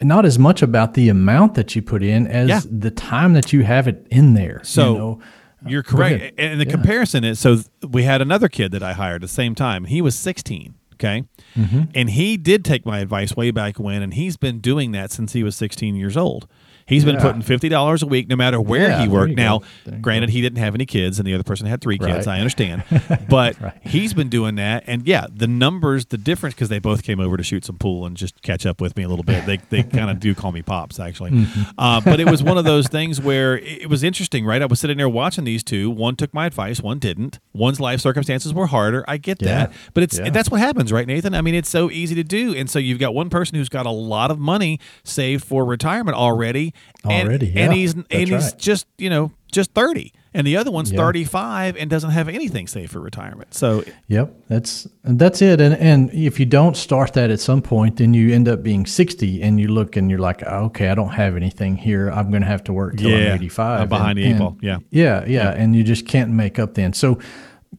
not 0.00 0.24
as 0.24 0.38
much 0.38 0.62
about 0.62 0.94
the 0.94 1.08
amount 1.08 1.54
that 1.54 1.74
you 1.74 1.82
put 1.82 2.02
in 2.04 2.26
as 2.28 2.48
Yeah. 2.48 2.60
the 2.70 2.90
time 2.90 3.32
that 3.32 3.52
you 3.52 3.64
have 3.64 3.88
it 3.88 4.06
in 4.10 4.34
there. 4.34 4.60
So 4.62 4.92
you 4.92 4.98
know? 4.98 5.18
You're 5.66 5.82
correct. 5.82 6.34
And 6.38 6.60
the 6.60 6.64
Yeah. 6.66 6.70
comparison 6.70 7.24
is 7.24 7.38
so 7.38 7.60
we 7.88 8.04
had 8.04 8.20
another 8.22 8.48
kid 8.48 8.72
that 8.72 8.82
I 8.82 8.92
hired 8.92 9.16
at 9.16 9.28
the 9.28 9.34
same 9.34 9.54
time. 9.54 9.84
He 9.86 10.00
was 10.02 10.14
16. 10.16 10.74
Okay. 10.94 11.24
Mm-hmm. 11.56 11.82
And 11.94 12.10
he 12.10 12.36
did 12.36 12.64
take 12.64 12.84
my 12.84 12.98
advice 12.98 13.36
way 13.36 13.52
back 13.52 13.78
when, 13.78 14.02
and 14.02 14.14
he's 14.14 14.36
been 14.36 14.58
doing 14.58 14.90
that 14.92 15.12
since 15.12 15.32
he 15.32 15.44
was 15.44 15.54
16 15.54 15.94
years 15.94 16.16
old. 16.16 16.48
He's 16.88 17.04
been 17.04 17.16
Yeah. 17.16 17.22
putting 17.22 17.42
fifty 17.42 17.68
dollars 17.68 18.02
a 18.02 18.06
week, 18.06 18.28
no 18.28 18.36
matter 18.36 18.60
where 18.60 18.88
Yeah, 18.88 19.02
he 19.02 19.08
worked. 19.08 19.34
Now, 19.36 19.60
granted, 20.00 20.30
he 20.30 20.40
didn't 20.40 20.58
have 20.58 20.74
any 20.74 20.86
kids, 20.86 21.18
and 21.18 21.26
the 21.28 21.34
other 21.34 21.44
person 21.44 21.66
had 21.66 21.80
three 21.80 21.98
kids. 21.98 22.26
Right. 22.26 22.36
I 22.36 22.38
understand, 22.38 22.82
but 23.28 23.60
Right. 23.60 23.72
he's 23.82 24.14
been 24.14 24.28
doing 24.28 24.54
that, 24.56 24.84
and 24.86 25.06
yeah, 25.06 25.26
the 25.32 25.46
numbers, 25.46 26.06
the 26.06 26.16
difference, 26.18 26.54
because 26.54 26.68
they 26.70 26.78
both 26.78 27.02
came 27.02 27.20
over 27.20 27.36
to 27.36 27.42
shoot 27.42 27.64
some 27.64 27.76
pool 27.76 28.06
and 28.06 28.16
just 28.16 28.40
catch 28.42 28.64
up 28.66 28.80
with 28.80 28.96
me 28.96 29.02
a 29.02 29.08
little 29.08 29.22
bit. 29.24 29.44
They 29.46 29.58
they 29.70 29.82
kind 29.82 30.10
of 30.10 30.18
do 30.18 30.34
call 30.34 30.50
me 30.52 30.62
pops, 30.62 30.98
actually. 30.98 31.30
Mm-hmm. 31.32 31.62
Uh, 31.76 32.00
but 32.00 32.20
it 32.20 32.28
was 32.30 32.42
one 32.42 32.56
of 32.58 32.64
those 32.64 32.88
things 32.88 33.20
where 33.20 33.58
it, 33.58 33.82
it 33.82 33.90
was 33.90 34.02
interesting, 34.02 34.44
right? 34.46 34.62
I 34.62 34.66
was 34.66 34.80
sitting 34.80 34.96
there 34.96 35.08
watching 35.08 35.44
these 35.44 35.62
two. 35.62 35.90
One 35.90 36.16
took 36.16 36.32
my 36.32 36.46
advice, 36.46 36.80
one 36.80 36.98
didn't. 36.98 37.38
One's 37.52 37.80
life 37.80 38.00
circumstances 38.00 38.54
were 38.54 38.66
harder. 38.68 39.04
I 39.06 39.16
get 39.18 39.42
Yeah. 39.42 39.48
that, 39.66 39.72
but 39.94 40.02
it's 40.04 40.18
that's 40.30 40.50
what 40.50 40.60
happens, 40.60 40.90
right, 40.92 41.06
Nathan? 41.06 41.34
I 41.34 41.42
mean, 41.42 41.54
it's 41.54 41.68
so 41.68 41.90
easy 41.90 42.14
to 42.14 42.24
do, 42.24 42.54
and 42.54 42.70
so 42.70 42.78
you've 42.78 42.98
got 42.98 43.14
one 43.14 43.28
person 43.30 43.56
who's 43.56 43.68
got 43.68 43.84
a 43.84 43.90
lot 43.90 44.30
of 44.30 44.38
money 44.38 44.80
saved 45.04 45.44
for 45.44 45.64
retirement 45.64 46.16
already, 46.16 46.72
Already, 47.04 47.46
and 47.54 47.72
yeah. 47.72 47.72
he's 47.72 47.94
and 47.94 48.06
he's 48.10 48.30
right. 48.30 48.58
just 48.58 48.86
you 48.98 49.08
know 49.08 49.30
just 49.52 49.72
thirty, 49.72 50.12
and 50.34 50.44
the 50.46 50.56
other 50.56 50.70
one's 50.70 50.90
Yeah. 50.90 50.98
thirty 50.98 51.24
five 51.24 51.76
and 51.76 51.88
doesn't 51.88 52.10
have 52.10 52.28
anything 52.28 52.66
saved 52.66 52.90
for 52.90 53.00
retirement. 53.00 53.54
So 53.54 53.84
Yep, 54.08 54.34
that's 54.48 54.88
that's 55.04 55.40
it. 55.40 55.60
And 55.60 55.76
and 55.76 56.10
if 56.12 56.40
you 56.40 56.44
don't 56.46 56.76
start 56.76 57.12
that 57.12 57.30
at 57.30 57.38
some 57.40 57.62
point, 57.62 57.96
then 57.98 58.14
you 58.14 58.34
end 58.34 58.48
up 58.48 58.64
being 58.64 58.84
sixty, 58.84 59.40
and 59.42 59.60
you 59.60 59.68
look 59.68 59.96
and 59.96 60.10
you're 60.10 60.18
like, 60.18 60.42
oh, 60.44 60.64
okay, 60.66 60.88
I 60.88 60.94
don't 60.96 61.10
have 61.10 61.36
anything 61.36 61.76
here. 61.76 62.10
I'm 62.10 62.30
going 62.30 62.42
to 62.42 62.48
have 62.48 62.64
to 62.64 62.72
work 62.72 62.96
till 62.96 63.10
Yeah, 63.10 63.28
I'm 63.28 63.36
eighty 63.36 63.48
five. 63.48 63.88
Behind 63.88 64.18
the 64.18 64.24
eight 64.24 64.38
ball. 64.38 64.58
Yeah. 64.60 64.78
yeah, 64.90 65.24
yeah, 65.26 65.50
and 65.50 65.76
you 65.76 65.84
just 65.84 66.06
can't 66.06 66.30
make 66.30 66.58
up 66.58 66.74
then. 66.74 66.92
So 66.92 67.20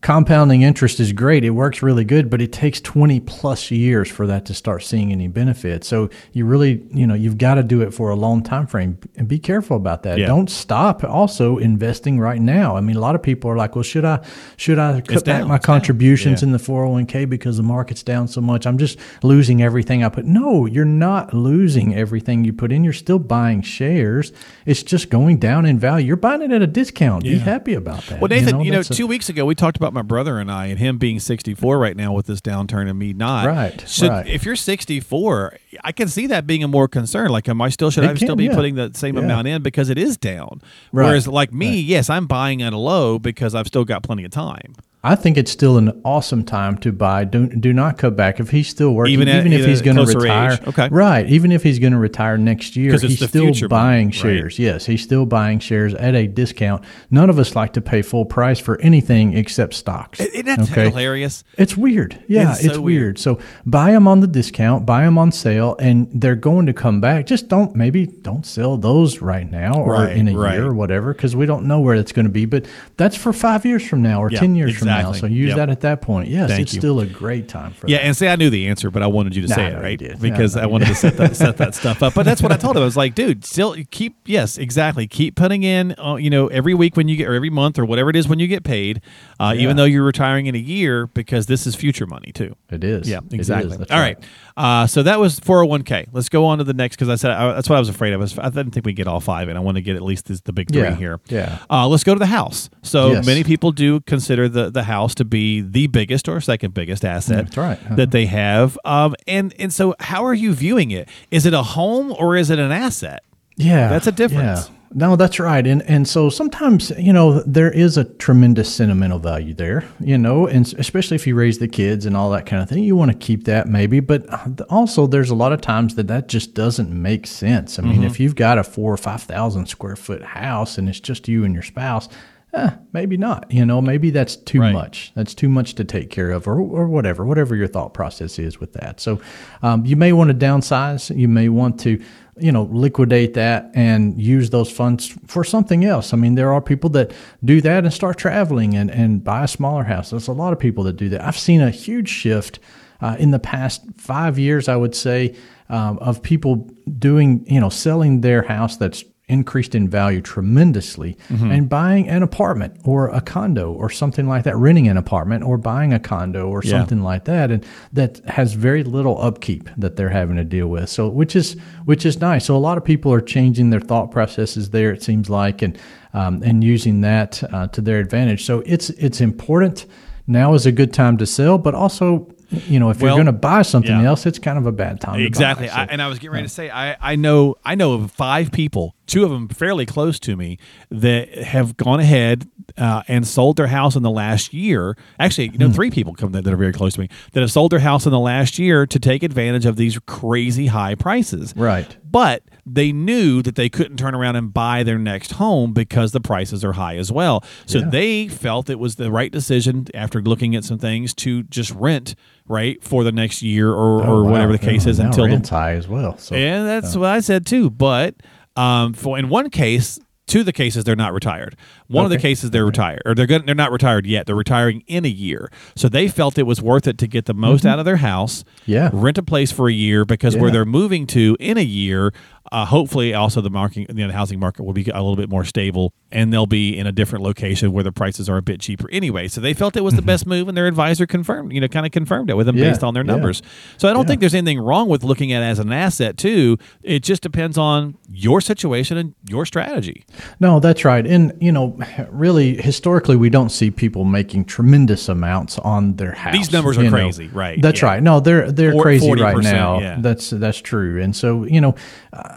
compounding 0.02 0.62
interest 0.62 1.00
is 1.02 1.12
great. 1.12 1.44
It 1.44 1.50
works 1.50 1.82
really 1.84 2.06
good, 2.06 2.30
but 2.30 2.42
it 2.42 2.54
takes 2.54 2.80
20 2.80 3.20
plus 3.20 3.70
years 3.70 4.10
for 4.10 4.26
that 4.28 4.46
to 4.46 4.54
start 4.54 4.82
seeing 4.84 5.12
any 5.12 5.28
benefit. 5.28 5.84
So 5.84 6.10
you 6.32 6.46
really, 6.46 6.82
you 6.94 7.06
know, 7.06 7.14
you've 7.16 7.38
got 7.38 7.56
to 7.56 7.64
do 7.64 7.82
it 7.82 7.94
for 7.94 8.10
a 8.10 8.16
long 8.16 8.42
time 8.42 8.66
frame 8.66 8.98
and 9.18 9.28
be 9.28 9.40
careful 9.40 9.76
about 9.76 10.04
that. 10.04 10.18
Yeah. 10.18 10.28
Don't 10.28 10.50
stop 10.50 11.04
also 11.04 11.58
investing 11.58 12.18
right 12.20 12.40
now. 12.42 12.78
I 12.78 12.82
mean, 12.82 12.96
a 12.96 13.02
lot 13.02 13.14
of 13.16 13.22
people 13.22 13.52
are 13.52 13.58
like, 13.58 13.76
well, 13.76 13.84
should 13.84 14.06
I, 14.06 14.26
should 14.56 14.80
I 14.80 15.02
cut 15.02 15.26
back 15.26 15.40
down, 15.42 15.48
my 15.50 15.58
contributions 15.58 16.42
Yeah. 16.42 16.48
in 16.48 16.52
the 16.54 16.60
401k 16.60 17.30
because 17.30 17.58
the 17.58 17.64
market's 17.64 18.02
down 18.02 18.30
so 18.30 18.40
much? 18.40 18.66
I'm 18.66 18.78
just 18.78 18.98
losing 19.22 19.62
everything 19.62 20.04
I 20.04 20.10
put. 20.10 20.24
No, 20.26 20.66
you're 20.66 20.86
not 20.86 21.34
losing 21.34 21.94
everything 21.94 22.46
you 22.46 22.54
put 22.54 22.72
in. 22.72 22.86
You're 22.86 22.94
still 22.94 23.20
buying 23.20 23.62
shares. 23.62 24.32
It's 24.66 24.82
just 24.82 25.10
going 25.10 25.40
down 25.40 25.66
in 25.66 25.78
value. 25.78 26.08
You're 26.08 26.16
buying 26.16 26.42
it 26.42 26.52
at 26.52 26.62
a 26.62 26.68
discount. 26.68 27.24
Be 27.24 27.38
happy 27.38 27.74
about 27.74 28.04
that. 28.04 28.22
Well, 28.22 28.30
Nathan, 28.30 28.62
you 28.62 28.72
know, 28.72 28.78
that's 28.78 28.92
a- 28.92 28.94
two 28.94 29.08
weeks 29.08 29.28
ago 29.28 29.44
we 29.46 29.56
talked 29.56 29.76
about 29.76 29.89
my 29.94 30.02
brother 30.02 30.40
and 30.40 30.52
I, 30.52 30.68
and 30.68 30.80
him 30.80 30.98
being 30.98 31.20
64 31.20 31.78
right 31.78 31.96
now 31.96 32.14
with 32.14 32.26
this 32.28 32.42
downturn, 32.42 32.90
and 32.90 32.98
me 32.98 33.14
not. 33.14 33.46
Right, 33.46 33.88
Should, 33.88 34.10
right. 34.10 34.28
If 34.28 34.46
you're 34.46 34.56
64, 34.56 35.58
I 35.84 35.92
can 35.92 36.08
see 36.08 36.28
that 36.28 36.46
being 36.48 36.64
a 36.64 36.68
more 36.68 36.88
concern. 36.88 37.30
Like, 37.30 37.48
am 37.50 37.62
I 37.62 37.70
still 37.70 37.90
should 37.92 38.04
It 38.04 38.10
I 38.12 38.16
still 38.16 38.36
be 38.36 38.46
yeah. 38.46 38.56
putting 38.56 38.76
the 38.76 38.92
same 38.94 39.16
Yeah. 39.18 39.24
amount 39.24 39.48
in 39.48 39.62
because 39.62 39.90
it 39.90 39.98
is 39.98 40.18
down? 40.18 40.62
Right, 40.92 41.08
Whereas, 41.08 41.28
like 41.28 41.54
me, 41.54 41.80
yes, 41.80 42.10
I'm 42.10 42.28
buying 42.28 42.62
at 42.62 42.74
a 42.74 42.78
low 42.78 43.20
because 43.20 43.56
I've 43.56 43.68
still 43.68 43.86
got 43.86 44.04
plenty 44.04 44.24
of 44.24 44.32
time. 44.32 44.76
I 45.02 45.16
think 45.16 45.38
it's 45.38 45.50
still 45.50 45.78
an 45.78 46.02
awesome 46.04 46.44
time 46.44 46.78
to 46.80 46.92
buy. 46.92 47.24
Do 47.24 47.48
do 47.48 47.72
not 47.72 47.98
cut 47.98 48.18
back 48.18 48.42
if 48.42 48.50
he's 48.50 48.68
still 48.68 48.92
working, 48.94 49.14
Even 49.14 49.30
even, 49.30 49.54
if 49.54 49.66
he's 49.66 49.82
going 49.82 49.96
to 49.96 50.04
retire. 50.06 50.52
age. 50.54 50.68
Okay. 50.68 50.90
right? 50.92 51.26
Even 51.30 51.54
if 51.54 51.64
he's 51.64 51.80
going 51.80 51.94
to 51.94 51.98
retire 52.00 52.38
next 52.38 52.76
year, 52.76 53.00
he's 53.00 53.26
still 53.26 53.46
money, 53.46 53.68
buying 53.70 54.08
right? 54.08 54.14
shares. 54.16 54.60
Yes, 54.60 54.86
he's 54.86 55.02
still 55.02 55.26
buying 55.26 55.60
shares 55.60 55.94
at 55.94 56.16
a 56.16 56.28
discount. 56.28 56.84
None 57.10 57.30
of 57.30 57.40
us 57.40 57.56
like 57.56 57.72
to 57.74 57.82
pay 57.82 58.02
full 58.02 58.26
price 58.26 58.60
for 58.60 58.78
anything 58.82 59.38
except 59.38 59.74
stocks. 59.74 60.20
Isn't 60.20 60.46
that 60.48 60.68
hilarious? 60.68 61.46
It's 61.58 61.78
weird. 61.78 62.22
Yeah, 62.28 62.52
It's 62.52 62.66
it's, 62.66 62.76
so 62.76 62.82
weird. 62.82 63.02
weird. 63.04 63.20
So 63.20 63.40
buy 63.66 63.92
them 63.94 64.06
on 64.06 64.20
the 64.20 64.28
discount, 64.28 64.86
buy 64.86 65.04
them 65.06 65.18
on 65.18 65.32
sale, 65.32 65.78
and 65.80 66.10
they're 66.14 66.36
going 66.36 66.66
to 66.66 66.74
come 66.74 67.00
back. 67.00 67.26
Just 67.26 67.48
don't 67.48 67.74
maybe 67.74 68.06
don't 68.06 68.46
sell 68.46 68.76
those 68.76 69.22
right 69.22 69.50
now 69.50 69.76
or 69.76 69.94
Right, 69.94 70.18
in 70.18 70.28
a 70.28 70.38
right. 70.38 70.56
year 70.56 70.68
or 70.68 70.74
whatever 70.74 71.14
because 71.14 71.38
we 71.38 71.46
don't 71.46 71.64
know 71.66 71.80
where 71.80 71.96
it's 71.96 72.12
going 72.12 72.26
to 72.26 72.32
be. 72.32 72.44
But 72.44 72.66
that's 72.98 73.16
for 73.16 73.32
five 73.32 73.66
years 73.66 73.88
from 73.88 74.02
now 74.02 74.22
or 74.22 74.30
Yeah, 74.30 74.40
ten 74.42 74.56
years 74.56 74.78
from 74.78 74.89
now. 74.90 75.12
So 75.14 75.26
use 75.28 75.50
Yep. 75.50 75.58
that 75.58 75.70
at 75.70 75.82
that 75.82 76.02
point. 76.02 76.30
Yes, 76.30 76.50
Thank 76.50 76.62
it's 76.62 76.74
you. 76.74 76.80
still 76.82 77.00
a 77.00 77.06
great 77.06 77.48
time 77.48 77.72
for 77.72 77.88
Yeah, 77.88 77.98
that. 77.98 78.06
and 78.06 78.16
say 78.18 78.30
I 78.30 78.36
knew 78.36 78.50
the 78.50 78.68
answer, 78.68 78.90
but 78.92 79.02
I 79.04 79.08
wanted 79.08 79.36
you 79.36 79.42
to 79.44 79.48
Nah, 79.48 79.56
say 79.56 79.66
it 79.68 79.78
right 79.82 80.20
because 80.22 80.56
I 80.56 80.64
I 80.64 80.66
wanted 80.66 80.88
to 80.90 80.96
set 80.96 81.18
that 81.18 81.36
set 81.36 81.58
that 81.58 81.74
stuff 81.82 82.04
up. 82.04 82.14
But 82.14 82.24
that's 82.26 82.42
what 82.42 82.52
I 82.52 82.58
told 82.58 82.76
him. 82.76 82.82
I 82.82 82.86
was 82.86 82.98
like, 82.98 83.16
dude, 83.16 83.44
still 83.46 83.76
keep 83.92 84.16
yes, 84.26 84.58
exactly. 84.58 85.08
Keep 85.08 85.36
putting 85.36 85.64
in, 85.64 85.96
uh, 86.00 86.16
you 86.16 86.30
know, 86.30 86.48
every 86.48 86.74
week 86.74 86.96
when 86.98 87.08
you 87.08 87.16
get 87.16 87.28
or 87.28 87.34
every 87.34 87.50
month 87.50 87.80
or 87.80 87.86
whatever 87.86 88.10
it 88.10 88.16
is 88.16 88.28
when 88.28 88.40
you 88.40 88.48
get 88.48 88.64
paid, 88.64 89.02
uh, 89.40 89.54
Yeah. 89.56 89.64
even 89.64 89.78
though 89.78 89.86
you're 89.86 90.04
retiring 90.04 90.46
in 90.48 90.56
a 90.56 90.60
year 90.60 91.08
because 91.08 91.46
this 91.48 91.66
is 91.66 91.76
future 91.76 92.06
money 92.06 92.32
too. 92.34 92.56
It 92.70 92.84
is. 92.84 93.10
Yeah, 93.10 93.20
exactly. 93.32 93.78
That's 93.78 93.92
All 93.92 94.00
right. 94.00 94.18
Uh, 94.58 94.86
so 94.88 95.02
that 95.04 95.20
was 95.20 95.40
401k. 95.40 96.08
Let's 96.12 96.28
go 96.30 96.46
on 96.46 96.58
to 96.58 96.64
the 96.64 96.74
next 96.74 96.96
because 96.98 97.10
I 97.10 97.16
said 97.16 97.32
I, 97.32 97.54
that's 97.54 97.70
what 97.70 97.78
I 97.78 97.80
was 97.80 97.90
afraid 97.90 98.14
of. 98.14 98.40
I 98.40 98.50
didn't 98.50 98.72
think 98.72 98.86
we 98.86 98.94
get 98.94 99.08
all 99.08 99.22
five 99.22 99.48
and 99.48 99.58
I 99.58 99.62
want 99.62 99.76
to 99.76 99.82
get 99.82 99.96
at 99.96 100.02
least 100.02 100.26
this, 100.28 100.42
the 100.42 100.52
big 100.54 100.72
three 100.72 100.82
Yeah, 100.84 100.96
here. 100.96 101.20
yeah. 101.30 101.60
Uh, 101.70 101.88
let's 101.88 102.04
go 102.04 102.14
to 102.14 102.20
the 102.20 102.26
house. 102.28 102.70
So 102.84 103.12
Yes. 103.14 103.26
many 103.26 103.44
people 103.44 103.72
do 103.72 104.02
consider 104.02 104.50
the, 104.50 104.70
the 104.70 104.79
house 104.84 105.16
to 105.16 105.26
be 105.26 105.62
the 105.62 105.88
biggest 105.88 106.28
or 106.28 106.40
second 106.42 106.74
biggest 106.74 107.06
asset 107.06 107.46
That's 107.46 107.58
right. 107.58 107.78
Uh-huh. 107.86 107.96
that 107.96 108.12
they 108.12 108.26
have. 108.26 108.78
Um, 108.86 109.16
and 109.28 109.54
and 109.60 109.74
so 109.74 109.96
how 110.00 110.26
are 110.26 110.34
you 110.34 110.54
viewing 110.54 110.92
it? 110.92 111.10
Is 111.32 111.46
it 111.46 111.54
a 111.54 111.64
home 111.64 112.12
or 112.14 112.36
is 112.36 112.50
it 112.50 112.60
an 112.60 112.72
asset? 112.72 113.24
Yeah, 113.58 113.90
That's 113.90 114.08
a 114.08 114.12
difference. 114.12 114.70
Yeah. 114.70 114.76
No, 114.92 115.16
that's 115.16 115.40
right. 115.40 115.66
And 115.68 115.84
and 115.84 116.08
so 116.08 116.30
sometimes, 116.30 116.92
you 116.98 117.14
know, 117.14 117.42
there 117.42 117.70
is 117.70 117.96
a 117.96 118.06
tremendous 118.06 118.74
sentimental 118.74 119.20
value 119.20 119.54
there, 119.54 119.88
you 120.00 120.18
know, 120.18 120.48
and 120.48 120.74
especially 120.80 121.14
if 121.14 121.28
you 121.28 121.36
raise 121.36 121.60
the 121.60 121.68
kids 121.68 122.08
and 122.08 122.18
all 122.18 122.32
that 122.32 122.48
kind 122.48 122.64
of 122.64 122.70
thing, 122.70 122.84
you 122.84 122.96
want 122.96 123.12
to 123.12 123.18
keep 123.18 123.44
that 123.44 123.68
maybe, 123.68 124.00
but 124.00 124.26
also 124.70 125.06
there's 125.06 125.30
a 125.30 125.36
lot 125.36 125.54
of 125.54 125.62
times 125.62 125.94
that 125.94 126.08
that 126.08 126.28
just 126.28 126.56
doesn't 126.56 126.90
make 126.90 127.28
sense. 127.28 127.78
I 127.78 127.84
mean, 127.84 127.98
mm-hmm. 127.98 128.06
if 128.06 128.20
you've 128.20 128.36
got 128.36 128.58
a 128.58 128.64
4 128.64 128.94
or 128.94 128.98
5,000 128.98 129.68
square 129.68 129.96
foot 129.96 130.24
house 130.24 130.80
and 130.80 130.90
it's 130.90 131.00
just 131.00 131.28
you 131.28 131.44
and 131.44 131.54
your 131.54 131.64
spouse, 131.64 132.10
eh, 132.54 132.72
maybe 132.94 133.18
not. 133.18 133.52
You 133.52 133.66
know, 133.66 133.82
maybe 133.82 134.10
that's 134.10 134.36
too 134.36 134.62
right. 134.62 134.74
much. 134.74 135.12
That's 135.16 135.34
too 135.34 135.50
much 135.50 135.76
to 135.76 135.84
take 135.84 136.10
care 136.10 136.32
of, 136.32 136.48
or, 136.48 136.60
or 136.60 136.88
whatever, 136.88 137.26
whatever 137.26 137.56
your 137.56 137.68
thought 137.68 137.94
process 137.94 138.40
is 138.40 138.60
with 138.60 138.74
that. 138.74 139.00
So 139.00 139.20
um, 139.62 139.86
you 139.86 139.96
may 139.96 140.14
want 140.14 140.30
to 140.30 140.34
downsize. 140.34 141.16
You 141.16 141.28
may 141.28 141.50
want 141.50 141.80
to, 141.82 142.02
you 142.38 142.52
know, 142.52 142.64
liquidate 142.72 143.34
that 143.36 143.72
and 143.76 144.20
use 144.20 144.50
those 144.50 144.72
funds 144.72 145.08
for 145.28 145.44
something 145.44 145.86
else. 145.86 146.14
I 146.14 146.18
mean, 146.18 146.36
there 146.36 146.54
are 146.54 146.62
people 146.62 146.90
that 146.92 147.12
do 147.44 147.62
that 147.62 147.84
and 147.84 147.94
start 147.94 148.18
traveling 148.18 148.76
and, 148.76 148.90
and 148.90 149.24
buy 149.24 149.44
a 149.44 149.48
smaller 149.48 149.84
house. 149.84 150.10
There's 150.10 150.28
a 150.28 150.34
lot 150.34 150.54
of 150.54 150.60
people 150.60 150.84
that 150.86 150.94
do 150.94 151.10
that. 151.10 151.22
I've 151.22 151.38
seen 151.38 151.62
a 151.62 151.70
huge 151.70 152.10
shift 152.10 152.60
uh, 153.02 153.16
in 153.20 153.32
the 153.32 153.40
past 153.40 153.84
five 153.98 154.38
years, 154.38 154.68
I 154.68 154.76
would 154.76 154.96
say, 154.96 155.36
um, 155.70 156.00
of 156.00 156.22
people 156.22 156.70
doing, 156.98 157.46
you 157.48 157.60
know, 157.60 157.70
selling 157.70 158.22
their 158.22 158.42
house 158.42 158.78
that's 158.78 159.04
increased 159.30 159.76
in 159.76 159.88
value 159.88 160.22
tremendously 160.22 161.16
mm-hmm. 161.30 161.52
and 161.52 161.70
buying 161.70 162.10
an 162.10 162.24
apartment 162.24 162.76
or 162.84 163.08
a 163.10 163.22
condo 163.22 163.72
or 163.72 163.90
something 163.90 164.28
like 164.28 164.44
that 164.44 164.56
renting 164.58 164.88
an 164.88 164.98
apartment 164.98 165.44
or 165.44 165.58
buying 165.58 165.94
a 165.94 166.00
condo 166.00 166.48
or 166.48 166.62
yeah. 166.64 166.72
something 166.72 167.02
like 167.02 167.26
that 167.26 167.52
and 167.52 167.66
that 167.94 168.20
has 168.26 168.54
very 168.54 168.84
little 168.84 169.22
upkeep 169.22 169.70
that 169.78 169.96
they're 169.96 170.10
having 170.10 170.36
to 170.36 170.44
deal 170.44 170.68
with 170.68 170.90
so 170.90 171.08
which 171.08 171.36
is 171.36 171.54
which 171.86 172.06
is 172.06 172.20
nice 172.20 172.46
so 172.46 172.56
a 172.56 172.58
lot 172.58 172.78
of 172.78 172.84
people 172.84 173.14
are 173.14 173.22
changing 173.22 173.70
their 173.70 173.80
thought 173.80 174.12
processes 174.12 174.72
there 174.72 174.92
it 174.92 175.04
seems 175.04 175.30
like 175.30 175.62
and 175.62 175.78
um, 176.14 176.42
and 176.44 176.64
using 176.64 177.02
that 177.02 177.44
uh, 177.54 177.68
to 177.68 177.82
their 177.82 178.00
advantage 178.00 178.44
so 178.44 178.64
it's 178.66 178.90
it's 178.92 179.22
important 179.22 179.86
now 180.26 180.54
is 180.54 180.66
a 180.66 180.72
good 180.72 180.92
time 180.92 181.18
to 181.18 181.26
sell 181.26 181.58
but 181.58 181.76
also 181.76 182.28
you 182.52 182.80
know, 182.80 182.90
if 182.90 183.02
well, 183.02 183.16
you're 183.16 183.24
going 183.24 183.34
to 183.34 183.40
buy 183.40 183.62
something 183.62 183.92
yeah. 183.92 184.08
else, 184.08 184.26
it's 184.26 184.40
kind 184.40 184.58
of 184.58 184.66
a 184.66 184.72
bad 184.72 185.00
time. 185.00 185.20
Exactly. 185.20 185.68
Buy, 185.68 185.74
so, 185.74 185.80
I, 185.80 185.84
and 185.86 186.02
I 186.02 186.08
was 186.08 186.20
getting 186.20 186.32
ready 186.32 186.48
to 186.48 186.54
say, 186.54 186.70
I, 186.70 186.98
I 187.00 187.16
know, 187.16 187.56
I 187.64 187.76
know 187.76 187.94
of 187.94 188.12
five 188.12 188.52
people, 188.52 188.96
two 189.06 189.24
of 189.24 189.30
them 189.30 189.48
fairly 189.50 189.86
close 189.86 190.20
to 190.22 190.36
me, 190.36 190.58
that 190.90 191.30
have 191.38 191.78
gone 191.78 192.00
ahead 192.00 192.50
uh, 192.78 193.04
and 193.08 193.28
sold 193.28 193.58
their 193.58 193.68
house 193.68 193.96
in 193.96 194.04
the 194.04 194.10
last 194.10 194.54
year. 194.54 194.98
Actually, 195.20 195.50
you 195.50 195.58
know, 195.58 195.68
hmm. 195.68 195.74
three 195.74 195.92
people 195.92 196.14
come 196.14 196.32
that, 196.32 196.44
that 196.44 196.54
are 196.54 196.58
very 196.58 196.74
close 196.74 196.94
to 196.96 197.02
me 197.02 197.10
that 197.34 197.42
have 197.42 197.52
sold 197.52 197.72
their 197.72 197.80
house 197.80 198.06
in 198.06 198.12
the 198.12 198.20
last 198.20 198.58
year 198.58 198.86
to 198.88 199.00
take 199.00 199.24
advantage 199.24 199.66
of 199.66 199.76
these 199.76 200.00
crazy 200.00 200.68
high 200.68 200.96
prices. 200.96 201.54
Right. 201.56 201.98
But 202.10 202.44
they 202.74 202.92
knew 202.92 203.42
that 203.42 203.56
they 203.56 203.70
couldn't 203.70 203.98
turn 203.98 204.16
around 204.16 204.36
and 204.36 204.54
buy 204.54 204.84
their 204.84 204.98
next 204.98 205.34
home 205.34 205.74
because 205.74 206.12
the 206.12 206.20
prices 206.20 206.64
are 206.64 206.74
high 206.74 206.96
as 206.96 207.12
well. 207.12 207.44
So 207.66 207.80
yeah. 207.80 207.90
they 207.90 208.28
felt 208.28 208.70
it 208.70 208.80
was 208.80 208.96
the 208.96 209.12
right 209.12 209.32
decision 209.32 209.88
after 209.94 210.22
looking 210.22 210.56
at 210.56 210.64
some 210.64 210.78
things 210.78 211.14
to 211.16 211.44
just 211.44 211.72
rent 211.72 212.16
right 212.48 212.84
for 212.84 213.04
the 213.04 213.12
next 213.12 213.42
year 213.42 213.72
or, 213.72 214.04
oh, 214.04 214.10
or 214.10 214.24
wow. 214.24 214.32
whatever 214.32 214.52
the 214.52 214.60
case 214.60 214.86
is 214.86 215.00
until 215.00 215.26
rent's 215.28 215.50
the, 215.50 215.56
high 215.56 215.74
as 215.74 215.88
well. 215.88 216.18
So, 216.18 216.36
and 216.36 216.68
that's 216.68 216.96
what 216.96 217.10
I 217.10 217.20
said 217.20 217.46
too. 217.46 217.70
But 217.70 218.16
um, 218.56 218.94
for 218.94 219.18
in 219.18 219.30
one 219.30 219.50
case, 219.50 220.00
two 220.30 220.42
of 220.42 220.46
the 220.46 220.54
cases 220.54 220.84
they're 220.84 220.96
not 220.96 221.12
retired. 221.12 221.58
One 221.88 222.06
okay. 222.06 222.14
of 222.14 222.22
the 222.22 222.28
cases 222.28 222.52
they're 222.52 222.66
retired, 222.66 223.02
or 223.06 223.16
they're 223.16 223.26
good, 223.26 223.46
they're 223.46 223.56
not 223.56 223.72
retired 223.72 224.06
yet. 224.06 224.28
They're 224.28 224.36
retiring 224.36 224.84
in 224.88 225.04
a 225.04 225.10
year, 225.10 225.52
so 225.76 225.90
they 225.90 226.08
felt 226.08 226.38
it 226.38 226.44
was 226.44 226.62
worth 226.62 226.88
it 226.88 226.98
to 227.00 227.08
get 227.08 227.26
the 227.26 227.34
most 227.34 227.62
mm-hmm. 227.62 227.70
out 227.70 227.80
of 227.80 227.86
their 227.86 227.98
house. 227.98 228.46
Yeah, 228.66 228.90
rent 228.94 229.18
a 229.18 229.24
place 229.24 229.52
for 229.52 229.68
a 229.68 229.74
year 229.74 230.06
because 230.06 230.36
yeah. 230.36 230.42
where 230.42 230.52
they're 230.52 230.66
moving 230.66 231.08
to 231.08 231.36
in 231.40 231.58
a 231.58 231.64
year, 231.64 232.14
uh, 232.52 232.66
hopefully, 232.66 233.14
also 233.14 233.42
the 233.42 233.50
market, 233.50 233.90
you 233.90 233.96
know, 233.96 234.08
the 234.08 234.14
housing 234.14 234.40
market 234.40 234.64
will 234.64 234.74
be 234.74 234.90
a 234.90 234.96
little 234.96 235.16
bit 235.16 235.30
more 235.30 235.44
stable, 235.44 235.94
and 236.12 236.34
they'll 236.34 236.48
be 236.48 236.78
in 236.78 236.88
a 236.88 236.92
different 236.92 237.24
location 237.24 237.72
where 237.72 237.84
the 237.84 237.92
prices 237.92 238.28
are 238.28 238.38
a 238.38 238.42
bit 238.42 238.60
cheaper 238.60 238.90
anyway. 238.92 239.28
So 239.28 239.40
they 239.40 239.54
felt 239.54 239.78
it 239.78 239.82
was 239.82 239.94
the 239.94 240.02
mm-hmm. 240.02 240.08
best 240.08 240.26
move, 240.26 240.48
and 240.48 240.58
their 240.58 240.66
advisor 240.66 241.06
confirmed, 241.06 241.54
you 241.54 241.62
know, 241.62 241.68
kind 241.68 241.86
of 241.86 241.92
confirmed 241.92 242.30
it 242.30 242.36
with 242.36 242.48
them 242.48 242.58
yeah, 242.58 242.70
based 242.70 242.84
on 242.84 242.94
their 242.94 243.04
numbers. 243.04 243.42
Yeah. 243.44 243.78
So 243.78 243.90
I 243.90 243.94
don't 243.94 244.04
yeah. 244.04 244.08
think 244.08 244.20
there's 244.22 244.34
anything 244.34 244.60
wrong 244.60 244.90
with 244.90 245.04
looking 245.04 245.32
at 245.32 245.44
it 245.44 245.46
as 245.46 245.60
an 245.60 245.72
asset 245.72 246.18
too. 246.18 246.58
It 246.82 247.04
just 247.04 247.22
depends 247.22 247.58
on 247.58 247.98
your 248.10 248.42
situation 248.42 248.98
and 248.98 249.14
your 249.28 249.46
strategy. 249.46 250.06
No, 250.40 250.60
that's 250.60 250.84
right. 250.84 251.06
And 251.06 251.38
you 251.40 251.52
know, 251.52 251.78
really, 252.10 252.60
historically, 252.60 253.16
we 253.16 253.30
don't 253.30 253.50
see 253.50 253.70
people 253.70 254.06
making 254.06 254.46
tremendous 254.46 255.08
amounts 255.08 255.60
on 255.60 255.98
their 255.98 256.14
house. 256.14 256.34
These 256.34 256.52
numbers 256.52 256.78
are 256.80 256.90
crazy, 256.90 257.28
know. 257.28 257.34
right? 257.34 257.62
That's 257.62 257.84
right. 257.84 258.02
No, 258.02 258.20
they're 258.20 258.52
they're 258.52 258.80
crazy 258.80 259.12
right 259.14 259.38
now. 259.38 260.00
That's 260.02 260.32
that's 260.32 260.60
true. 260.60 261.02
And 261.02 261.16
so 261.16 261.44
you 261.44 261.62
know. 261.62 261.76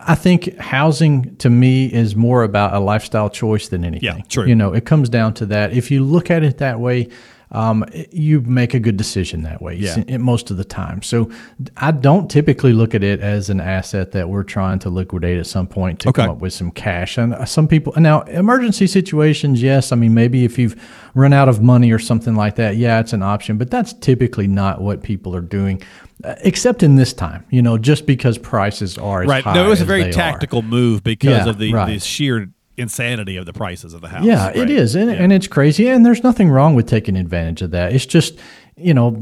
I 0.06 0.14
think 0.14 0.56
housing 0.58 1.36
to 1.36 1.50
me 1.50 1.86
is 1.86 2.16
more 2.16 2.42
about 2.42 2.74
a 2.74 2.80
lifestyle 2.80 3.30
choice 3.30 3.68
than 3.68 3.84
anything. 3.84 4.16
Yeah, 4.16 4.22
true. 4.28 4.46
You 4.46 4.54
know, 4.54 4.72
it 4.72 4.84
comes 4.84 5.08
down 5.08 5.34
to 5.34 5.46
that. 5.46 5.72
If 5.72 5.90
you 5.90 6.04
look 6.04 6.30
at 6.30 6.42
it 6.42 6.58
that 6.58 6.80
way, 6.80 7.08
um, 7.52 7.84
you 8.10 8.40
make 8.40 8.74
a 8.74 8.80
good 8.80 8.96
decision 8.96 9.42
that 9.42 9.60
way 9.60 9.76
yeah. 9.76 10.16
most 10.16 10.50
of 10.50 10.56
the 10.56 10.64
time. 10.64 11.02
So 11.02 11.30
I 11.76 11.90
don't 11.90 12.30
typically 12.30 12.72
look 12.72 12.94
at 12.94 13.04
it 13.04 13.20
as 13.20 13.50
an 13.50 13.60
asset 13.60 14.12
that 14.12 14.28
we're 14.28 14.42
trying 14.42 14.78
to 14.80 14.90
liquidate 14.90 15.38
at 15.38 15.46
some 15.46 15.66
point 15.66 16.00
to 16.00 16.08
okay. 16.08 16.22
come 16.22 16.30
up 16.30 16.40
with 16.40 16.54
some 16.54 16.70
cash. 16.70 17.18
And 17.18 17.34
uh, 17.34 17.44
some 17.44 17.68
people 17.68 17.92
now 17.96 18.22
emergency 18.22 18.86
situations, 18.86 19.62
yes. 19.62 19.92
I 19.92 19.96
mean, 19.96 20.14
maybe 20.14 20.44
if 20.44 20.58
you've 20.58 20.82
run 21.14 21.32
out 21.34 21.48
of 21.48 21.62
money 21.62 21.92
or 21.92 21.98
something 21.98 22.34
like 22.34 22.56
that, 22.56 22.76
yeah, 22.76 23.00
it's 23.00 23.12
an 23.12 23.22
option. 23.22 23.58
But 23.58 23.70
that's 23.70 23.92
typically 23.92 24.46
not 24.46 24.80
what 24.80 25.02
people 25.02 25.36
are 25.36 25.42
doing 25.42 25.82
uh, 26.24 26.36
except 26.40 26.82
in 26.82 26.96
this 26.96 27.12
time, 27.12 27.44
you 27.50 27.60
know, 27.60 27.76
just 27.76 28.06
because 28.06 28.38
prices 28.38 28.96
are 28.96 29.24
right. 29.24 29.44
no, 29.44 29.66
it 29.66 29.68
was 29.68 29.80
a 29.80 29.84
very 29.84 30.10
tactical 30.12 30.60
are. 30.60 30.62
move 30.62 31.02
because 31.02 31.44
yeah, 31.44 31.48
of 31.48 31.58
the, 31.58 31.72
right. 31.72 31.92
the 31.92 31.98
sheer 31.98 32.48
insanity 32.76 33.36
of 33.36 33.46
the 33.46 33.52
prices 33.52 33.94
of 33.94 34.00
the 34.00 34.08
house. 34.08 34.24
Yeah, 34.24 34.46
right? 34.46 34.56
it 34.56 34.70
is, 34.70 34.94
and, 34.94 35.10
yeah. 35.10 35.16
and 35.16 35.32
it's 35.32 35.46
crazy, 35.46 35.88
and 35.88 36.04
there's 36.04 36.22
nothing 36.22 36.50
wrong 36.50 36.74
with 36.74 36.86
taking 36.86 37.16
advantage 37.16 37.62
of 37.62 37.70
that. 37.72 37.92
It's 37.92 38.06
just 38.06 38.38
you 38.76 38.94
know, 38.94 39.20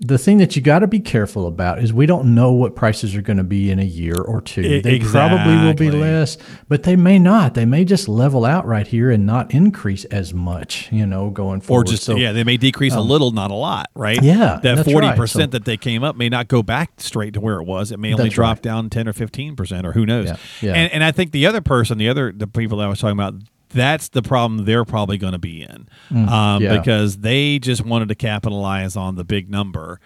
the 0.00 0.18
thing 0.18 0.38
that 0.38 0.54
you 0.54 0.62
got 0.62 0.80
to 0.80 0.86
be 0.86 1.00
careful 1.00 1.46
about 1.46 1.80
is 1.80 1.92
we 1.92 2.06
don't 2.06 2.32
know 2.34 2.52
what 2.52 2.76
prices 2.76 3.16
are 3.16 3.22
going 3.22 3.36
to 3.36 3.44
be 3.44 3.70
in 3.70 3.80
a 3.80 3.84
year 3.84 4.14
or 4.14 4.40
two. 4.40 4.80
They 4.80 4.94
exactly. 4.94 5.38
probably 5.38 5.66
will 5.66 5.74
be 5.74 5.90
less, 5.90 6.38
but 6.68 6.84
they 6.84 6.94
may 6.94 7.18
not. 7.18 7.54
They 7.54 7.64
may 7.64 7.84
just 7.84 8.08
level 8.08 8.44
out 8.44 8.64
right 8.64 8.86
here 8.86 9.10
and 9.10 9.26
not 9.26 9.52
increase 9.52 10.04
as 10.06 10.32
much, 10.32 10.90
you 10.92 11.04
know, 11.04 11.30
going 11.30 11.60
forward. 11.60 11.88
Or 11.88 11.90
just, 11.90 12.04
so, 12.04 12.14
yeah, 12.14 12.30
they 12.30 12.44
may 12.44 12.56
decrease 12.56 12.92
um, 12.92 13.00
a 13.00 13.02
little, 13.02 13.32
not 13.32 13.50
a 13.50 13.54
lot, 13.54 13.90
right? 13.96 14.22
Yeah. 14.22 14.60
That 14.62 14.86
40% 14.86 15.18
right. 15.18 15.28
so, 15.28 15.46
that 15.46 15.64
they 15.64 15.76
came 15.76 16.04
up 16.04 16.14
may 16.14 16.28
not 16.28 16.46
go 16.46 16.62
back 16.62 17.00
straight 17.00 17.34
to 17.34 17.40
where 17.40 17.60
it 17.60 17.64
was. 17.64 17.90
It 17.90 17.98
may 17.98 18.14
only 18.14 18.28
drop 18.28 18.58
right. 18.58 18.62
down 18.62 18.90
10 18.90 19.08
or 19.08 19.12
15%, 19.12 19.84
or 19.84 19.92
who 19.92 20.06
knows. 20.06 20.28
Yeah. 20.28 20.36
yeah. 20.60 20.72
And, 20.74 20.92
and 20.92 21.04
I 21.04 21.10
think 21.10 21.32
the 21.32 21.46
other 21.46 21.60
person, 21.60 21.98
the 21.98 22.08
other, 22.08 22.32
the 22.32 22.46
people 22.46 22.78
that 22.78 22.84
I 22.84 22.88
was 22.88 23.00
talking 23.00 23.18
about, 23.18 23.34
that's 23.68 24.08
the 24.08 24.22
problem 24.22 24.64
they're 24.64 24.84
probably 24.84 25.18
going 25.18 25.32
to 25.32 25.38
be 25.38 25.62
in. 25.62 25.88
Mm, 26.10 26.28
um, 26.28 26.62
yeah. 26.62 26.78
because 26.78 27.18
they 27.18 27.58
just 27.58 27.84
wanted 27.84 28.08
to 28.08 28.14
capitalize 28.14 28.96
on 28.96 29.16
the 29.16 29.24
big 29.24 29.50
number 29.50 30.00